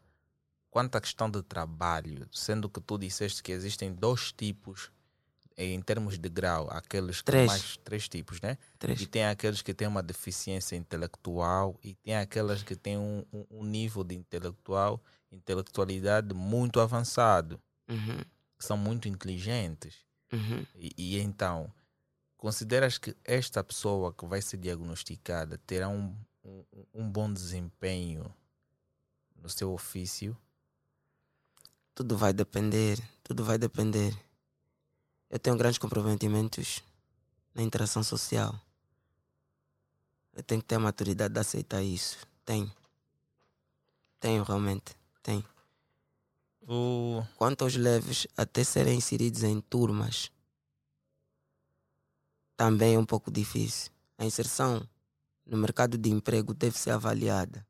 [0.75, 4.91] quanto à questão de trabalho, sendo que tu disseste que existem dois tipos
[5.57, 7.47] em termos de grau, aqueles três.
[7.47, 8.59] mais três tipos, né?
[8.77, 9.01] Três.
[9.01, 13.47] E tem aqueles que têm uma deficiência intelectual e tem aquelas que têm um, um,
[13.61, 15.01] um nível de intelectual,
[15.31, 18.19] intelectualidade muito avançado uhum.
[18.59, 19.95] que são muito inteligentes.
[20.33, 20.67] Uhum.
[20.75, 21.73] E, e, então,
[22.37, 28.29] consideras que esta pessoa que vai ser diagnosticada terá um, um, um bom desempenho
[29.41, 30.37] no seu ofício?
[31.95, 34.13] Tudo vai depender, tudo vai depender.
[35.31, 36.83] Eu tenho grandes comprometimentos
[37.55, 38.61] na interação social.
[40.33, 42.19] Eu tenho que ter a maturidade de aceitar isso.
[42.45, 42.73] Tenho.
[44.19, 44.97] Tenho realmente.
[45.23, 45.45] Tenho.
[46.63, 47.23] O...
[47.37, 50.33] Quanto aos leves, até serem inseridos em turmas,
[52.57, 53.93] também é um pouco difícil.
[54.19, 54.85] A inserção
[55.47, 57.65] no mercado de emprego deve ser avaliada.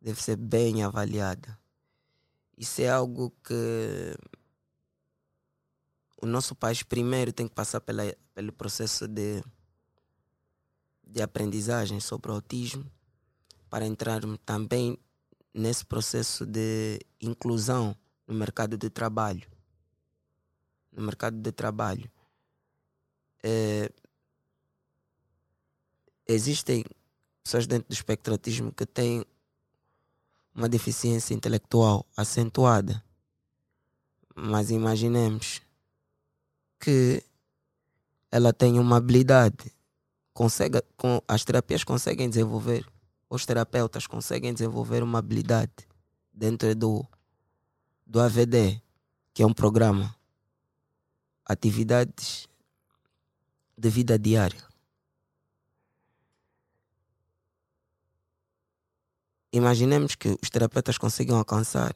[0.00, 1.59] Deve ser bem avaliada.
[2.60, 4.14] Isso é algo que
[6.20, 8.02] o nosso país primeiro tem que passar pela,
[8.34, 9.42] pelo processo de,
[11.02, 12.84] de aprendizagem sobre o autismo
[13.70, 14.98] para entrar também
[15.54, 17.96] nesse processo de inclusão
[18.26, 19.50] no mercado de trabalho.
[20.92, 22.12] No mercado de trabalho.
[23.42, 23.90] É,
[26.28, 26.84] existem
[27.42, 29.24] pessoas dentro do espectro autismo que têm
[30.54, 33.02] uma deficiência intelectual acentuada.
[34.34, 35.60] Mas imaginemos
[36.78, 37.22] que
[38.30, 39.72] ela tem uma habilidade,
[40.32, 42.86] consegue, com, as terapias conseguem desenvolver,
[43.28, 45.72] os terapeutas conseguem desenvolver uma habilidade
[46.32, 47.04] dentro do,
[48.06, 48.80] do AVD,
[49.34, 50.14] que é um programa,
[51.44, 52.48] atividades
[53.76, 54.69] de vida diária.
[59.52, 61.92] Imaginemos que os terapeutas consigam alcançar,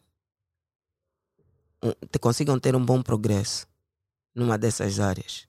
[2.20, 3.68] consigam ter um bom progresso
[4.34, 5.46] numa dessas áreas.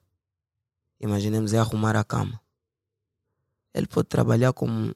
[1.00, 2.40] Imaginemos é arrumar a cama.
[3.74, 4.94] Ele pode trabalhar como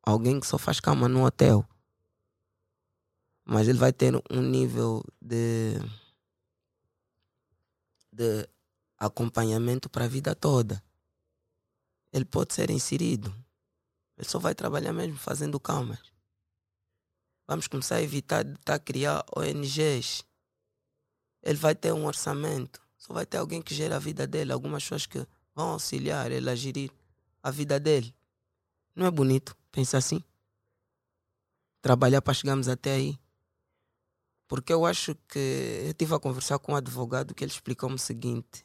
[0.00, 1.66] alguém que só faz cama no hotel.
[3.44, 5.74] Mas ele vai ter um nível de,
[8.12, 8.48] de
[8.96, 10.80] acompanhamento para a vida toda.
[12.12, 13.34] Ele pode ser inserido.
[14.16, 16.11] Ele só vai trabalhar mesmo fazendo camas.
[17.52, 20.24] Vamos começar a evitar de estar a criar ONGs.
[21.42, 22.80] Ele vai ter um orçamento.
[22.96, 24.52] Só vai ter alguém que gera a vida dele.
[24.52, 25.18] Algumas pessoas que
[25.54, 26.90] vão auxiliar ele a gerir
[27.42, 28.14] a vida dele.
[28.96, 30.24] Não é bonito pensar assim?
[31.82, 33.18] Trabalhar para chegarmos até aí.
[34.48, 37.98] Porque eu acho que eu estive a conversar com um advogado que ele explicou-me o
[37.98, 38.64] seguinte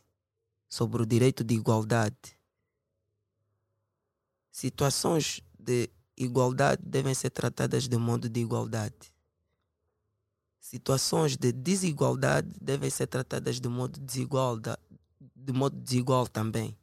[0.69, 2.39] sobre o direito de igualdade.
[4.49, 9.13] Situações de igualdade devem ser tratadas de modo de igualdade.
[10.59, 16.77] Situações de desigualdade devem ser tratadas de modo desigual, de modo desigual também.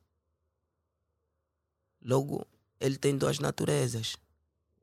[2.03, 2.47] Logo,
[2.81, 4.17] ele tem duas naturezas.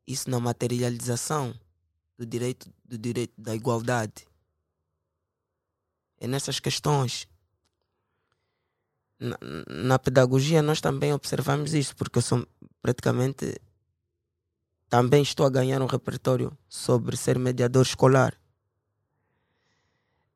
[0.05, 1.57] Isso na materialização
[2.17, 4.27] do direito, do direito da igualdade.
[6.19, 7.27] É nessas questões.
[9.19, 9.37] Na,
[9.67, 12.47] na pedagogia nós também observamos isso, porque eu sou
[12.81, 13.59] praticamente
[14.91, 18.37] também estou a ganhar um repertório sobre ser mediador escolar.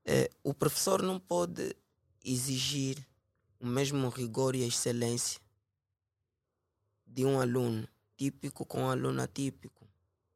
[0.06, 1.76] É, o professor não pode
[2.24, 3.06] exigir
[3.60, 5.41] o mesmo rigor e excelência
[7.06, 7.86] de um aluno
[8.16, 9.86] típico com um aluno atípico,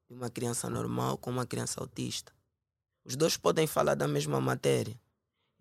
[0.09, 2.33] de uma criança normal com uma criança autista.
[3.05, 4.99] Os dois podem falar da mesma matéria.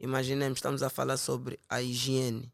[0.01, 2.53] Imaginemos, estamos a falar sobre a higiene.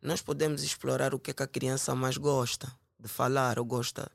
[0.00, 4.10] Nós podemos explorar o que, é que a criança mais gosta de falar ou gosta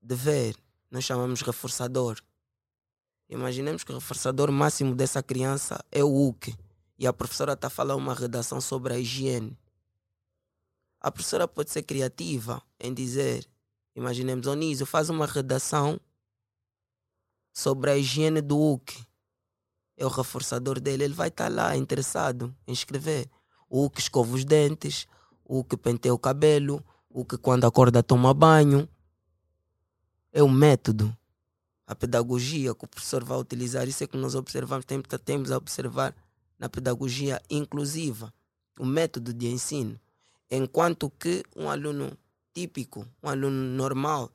[0.00, 0.56] de ver.
[0.90, 2.20] Nós chamamos reforçador.
[3.28, 6.54] Imaginemos que o reforçador máximo dessa criança é o UC
[6.98, 9.58] e a professora está a falar uma redação sobre a higiene.
[11.00, 13.46] A professora pode ser criativa em dizer,
[13.94, 16.00] imaginemos, Onísio, faz uma redação
[17.52, 19.04] sobre a higiene do UC.
[19.96, 23.30] É o reforçador dele, ele vai estar tá lá interessado em escrever.
[23.68, 25.06] O que escova os dentes,
[25.44, 26.84] o que penteia o cabelo,
[27.14, 28.86] o que quando acorda toma banho.
[30.30, 31.16] É o método
[31.86, 34.86] a pedagogia que o professor vai utilizar, isso é que nós observamos,
[35.24, 36.14] temos, a observar
[36.58, 38.32] na pedagogia inclusiva,
[38.78, 40.00] o método de ensino.
[40.50, 42.16] Enquanto que um aluno
[42.54, 44.30] típico, um aluno normal,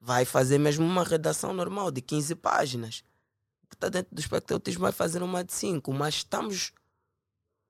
[0.00, 3.02] vai fazer mesmo uma redação normal de 15 páginas.
[3.68, 6.72] Que está dentro do espectro autismo vai fazer uma de 5, mas estamos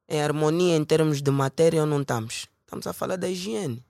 [0.09, 2.47] em harmonia em termos de matéria ou não estamos?
[2.65, 3.85] Estamos a falar da higiene.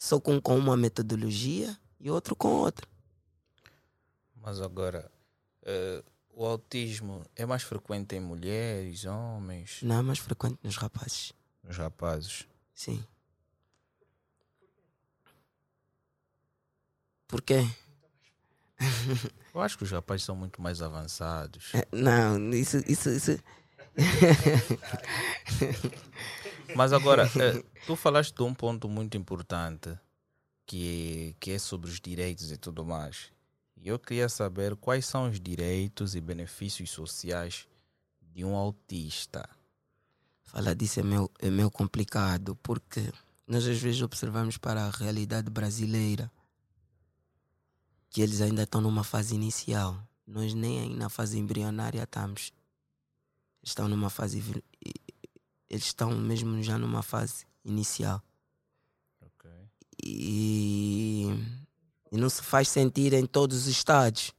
[0.00, 2.88] Só com, com uma metodologia e outro com outra.
[4.34, 5.12] Mas agora,
[5.62, 9.82] uh, o autismo é mais frequente em mulheres, homens?
[9.82, 11.34] Não, é mais frequente nos rapazes.
[11.62, 12.48] Nos rapazes?
[12.72, 13.04] Sim.
[17.28, 17.68] Por quê?
[19.52, 21.74] Eu acho que os rapazes são muito mais avançados.
[21.74, 23.38] É, não, isso, isso, isso,
[26.76, 29.96] Mas agora, eh, tu falaste de um ponto muito importante
[30.66, 33.32] que que é sobre os direitos e tudo mais.
[33.76, 37.66] E eu queria saber quais são os direitos e benefícios sociais
[38.20, 39.48] de um autista.
[40.44, 43.12] Falar disso é meio, é meio complicado, porque
[43.46, 46.30] nós às vezes observamos para a realidade brasileira
[48.10, 49.96] que eles ainda estão numa fase inicial.
[50.26, 52.52] Nós nem na fase embrionária estamos.
[53.62, 54.62] Estão numa fase.
[55.70, 58.20] Eles estão mesmo já numa fase inicial.
[59.20, 59.48] Ok.
[60.02, 61.28] E,
[62.10, 64.32] e não se faz sentir em todos os estados.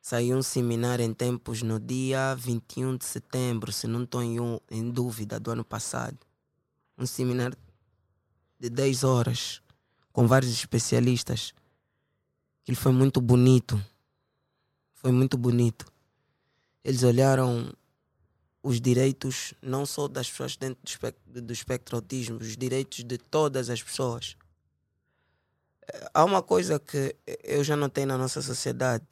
[0.00, 4.58] Saiu um seminário em tempos no dia 21 de setembro, se não estou em, um,
[4.70, 6.16] em dúvida, do ano passado.
[6.96, 7.58] Um seminário
[8.58, 9.60] de 10 horas,
[10.12, 11.52] com vários especialistas.
[12.66, 13.84] Ele foi muito bonito.
[14.92, 15.92] Foi muito bonito.
[16.84, 17.72] Eles olharam
[18.68, 23.16] os direitos não só das pessoas dentro do espectro, do espectro autismo, os direitos de
[23.16, 24.36] todas as pessoas.
[26.12, 29.06] Há uma coisa que eu já notei na nossa sociedade.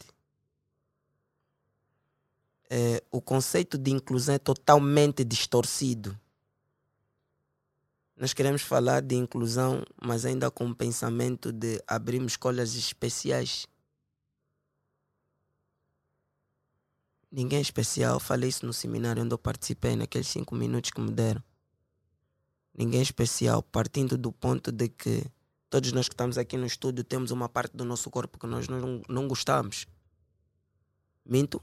[2.68, 6.14] É, o conceito de inclusão é totalmente distorcido.
[8.14, 13.66] Nós queremos falar de inclusão, mas ainda com o pensamento de abrirmos escolas especiais.
[17.36, 18.18] Ninguém é especial.
[18.18, 21.44] Falei isso no seminário onde eu participei, naqueles cinco minutos que me deram.
[22.74, 25.22] Ninguém é especial, partindo do ponto de que
[25.68, 28.68] todos nós que estamos aqui no estúdio temos uma parte do nosso corpo que nós
[28.68, 29.86] não, não gostamos.
[31.26, 31.62] Minto?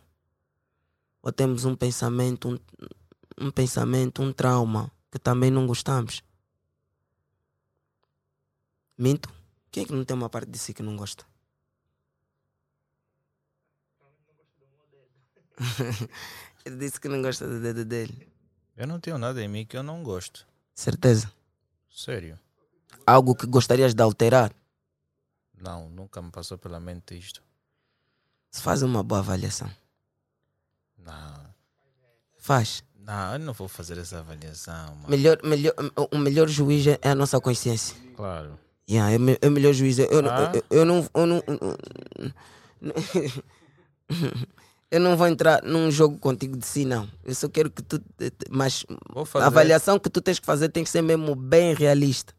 [1.24, 6.22] Ou temos um pensamento, um, um pensamento, um trauma que também não gostamos?
[8.96, 9.28] Minto?
[9.72, 11.26] Quem é que não tem uma parte de si que não gosta?
[16.66, 18.28] Ele disse que não gosta do dedo dele.
[18.76, 20.48] Eu não tenho nada em mim que eu não gosto.
[20.74, 21.32] Certeza?
[21.90, 22.40] Sério?
[23.06, 24.52] Algo que gostarias de alterar?
[25.60, 27.42] Não, nunca me passou pela mente isto.
[28.50, 29.70] Se faz uma boa avaliação.
[30.98, 31.54] Não.
[32.38, 32.84] Faz.
[32.96, 34.96] Não, eu não vou fazer essa avaliação.
[34.96, 35.10] Mano.
[35.10, 35.74] Melhor, melhor,
[36.12, 37.96] o melhor juiz é a nossa consciência.
[38.16, 38.58] Claro.
[38.90, 40.00] Yeah, é, é o melhor juiz.
[40.00, 40.52] Eu, Ah?
[40.54, 41.10] eu, eu, eu não.
[41.14, 41.60] Eu não, eu
[42.82, 42.94] não
[45.18, 47.10] vou entrar num jogo contigo de si, não.
[47.24, 48.02] Eu só quero que tu.
[48.50, 48.86] Mas
[49.36, 52.34] a avaliação que tu tens que fazer tem que ser mesmo bem realista.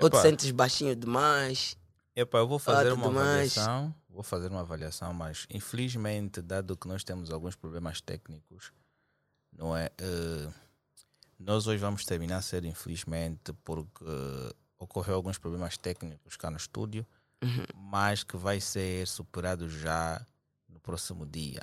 [0.00, 1.76] Ou te sentes baixinho demais.
[2.14, 3.56] Epá, eu vou fazer uma mais.
[3.56, 3.94] avaliação.
[4.08, 8.72] Vou fazer uma avaliação, mas infelizmente, dado que nós temos alguns problemas técnicos,
[9.52, 9.90] não é?
[9.98, 10.48] eh,
[11.38, 14.04] nós hoje vamos terminar cedo, infelizmente, porque
[14.78, 17.06] ocorreu alguns problemas técnicos cá no estúdio,
[17.74, 20.24] mas que vai ser superado já
[20.66, 21.60] no próximo dia.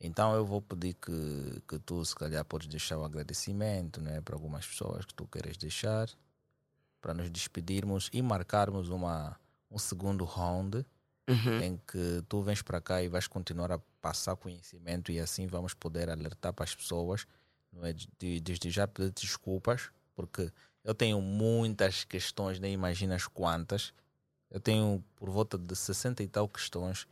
[0.00, 4.34] Então eu vou pedir que, que tu, se calhar, podes deixar o agradecimento né, para
[4.34, 6.08] algumas pessoas que tu queres deixar,
[7.00, 9.38] para nos despedirmos e marcarmos uma,
[9.70, 10.84] um segundo round
[11.28, 11.60] Uhum.
[11.60, 15.74] em que tu vens para cá e vais continuar a passar conhecimento e assim vamos
[15.74, 17.26] poder alertar para as pessoas.
[17.72, 17.92] Não é?
[17.92, 20.52] De- Desde já pedir desculpas, porque
[20.84, 23.92] eu tenho muitas questões, nem imaginas quantas.
[24.48, 27.08] Eu tenho por volta de 60 e tal questões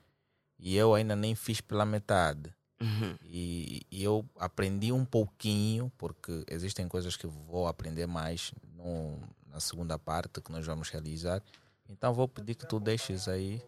[0.61, 2.55] e eu ainda nem fiz pela metade.
[2.85, 3.17] Uhum.
[3.25, 9.59] E, e eu aprendi um pouquinho, porque existem coisas que vou aprender mais no, na
[9.59, 11.43] segunda parte que nós vamos realizar.
[11.89, 13.63] Então vou pedir que tu deixes aí.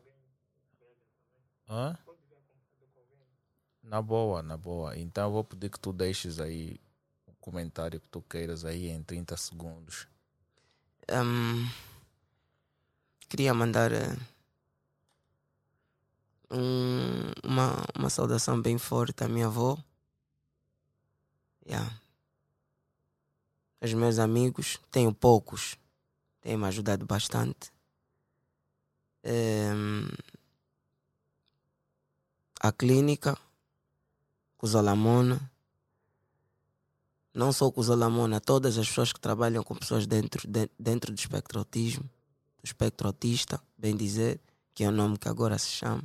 [1.69, 1.97] Hã?
[3.83, 4.99] Na boa, na boa.
[4.99, 6.79] Então vou pedir que tu deixes aí
[7.27, 10.07] o comentário que tu queiras aí em 30 segundos.
[11.11, 11.67] Hum,
[13.29, 14.17] queria mandar eh,
[16.51, 19.77] um- uma, uma saudação bem forte à minha avó.
[21.67, 22.01] Yeah.
[23.81, 25.77] Aos meus amigos, tenho poucos,
[26.41, 27.73] têm me ajudado bastante.
[29.25, 30.09] Em,
[32.61, 33.37] a clínica,
[34.57, 35.51] Cusalamona,
[37.35, 41.59] não só Cusalamona, todas as pessoas que trabalham com pessoas dentro, de- dentro do espectro
[41.59, 44.41] autismo, do espectro autista, bem dizer,
[44.75, 46.03] que é o nome que agora se chama,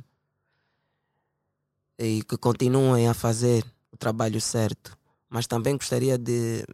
[1.98, 4.96] e que continuem a fazer o trabalho certo.
[5.28, 6.64] Mas também gostaria de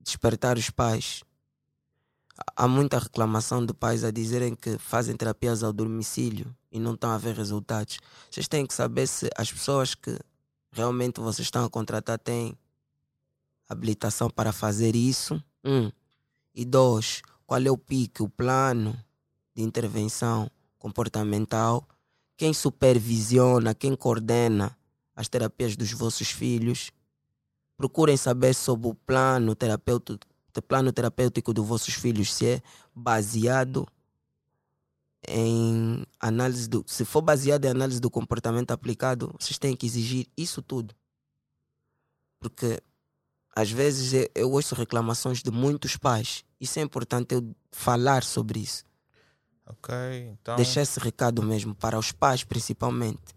[0.00, 1.22] despertar os pais.
[2.56, 7.10] Há- muita reclamação de pais a dizerem que fazem terapias ao domicílio e não estão
[7.10, 7.98] a ver resultados.
[8.30, 10.16] Vocês têm que saber se as pessoas que
[10.70, 12.56] realmente vocês estão a contratar têm
[13.68, 15.42] habilitação para fazer isso.
[15.64, 15.90] Um.
[16.54, 18.96] E dois, qual é o pique, o plano
[19.54, 21.86] de intervenção comportamental?
[22.38, 24.74] Quem supervisiona, quem coordena
[25.14, 26.90] as terapias dos vossos filhos?
[27.78, 30.26] procurem saber sobre o plano terapêutico,
[30.66, 32.62] plano terapêutico dos vossos filhos, se é
[32.92, 33.86] baseado
[35.28, 36.84] em análise do.
[36.88, 40.92] Se for baseado em análise do comportamento aplicado, vocês têm que exigir isso tudo.
[42.40, 42.82] Porque
[43.54, 46.44] às vezes eu, ouço reclamações de muitos pais.
[46.60, 48.82] Isso é importante eu falar sobre isso.
[49.68, 49.94] Ok,
[50.32, 50.56] então.
[50.56, 53.36] Deixar esse recado mesmo para os pais, principalmente.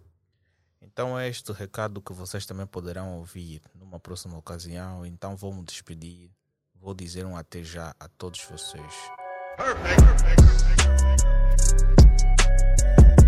[0.82, 5.06] Então é este o recado que vocês também poderão ouvir numa próxima ocasião.
[5.06, 6.30] Então vou me despedir.
[6.76, 8.94] Vou dizer um até já a todos vocês.
[9.58, 11.24] Perfect, perfect,
[11.58, 13.21] perfect,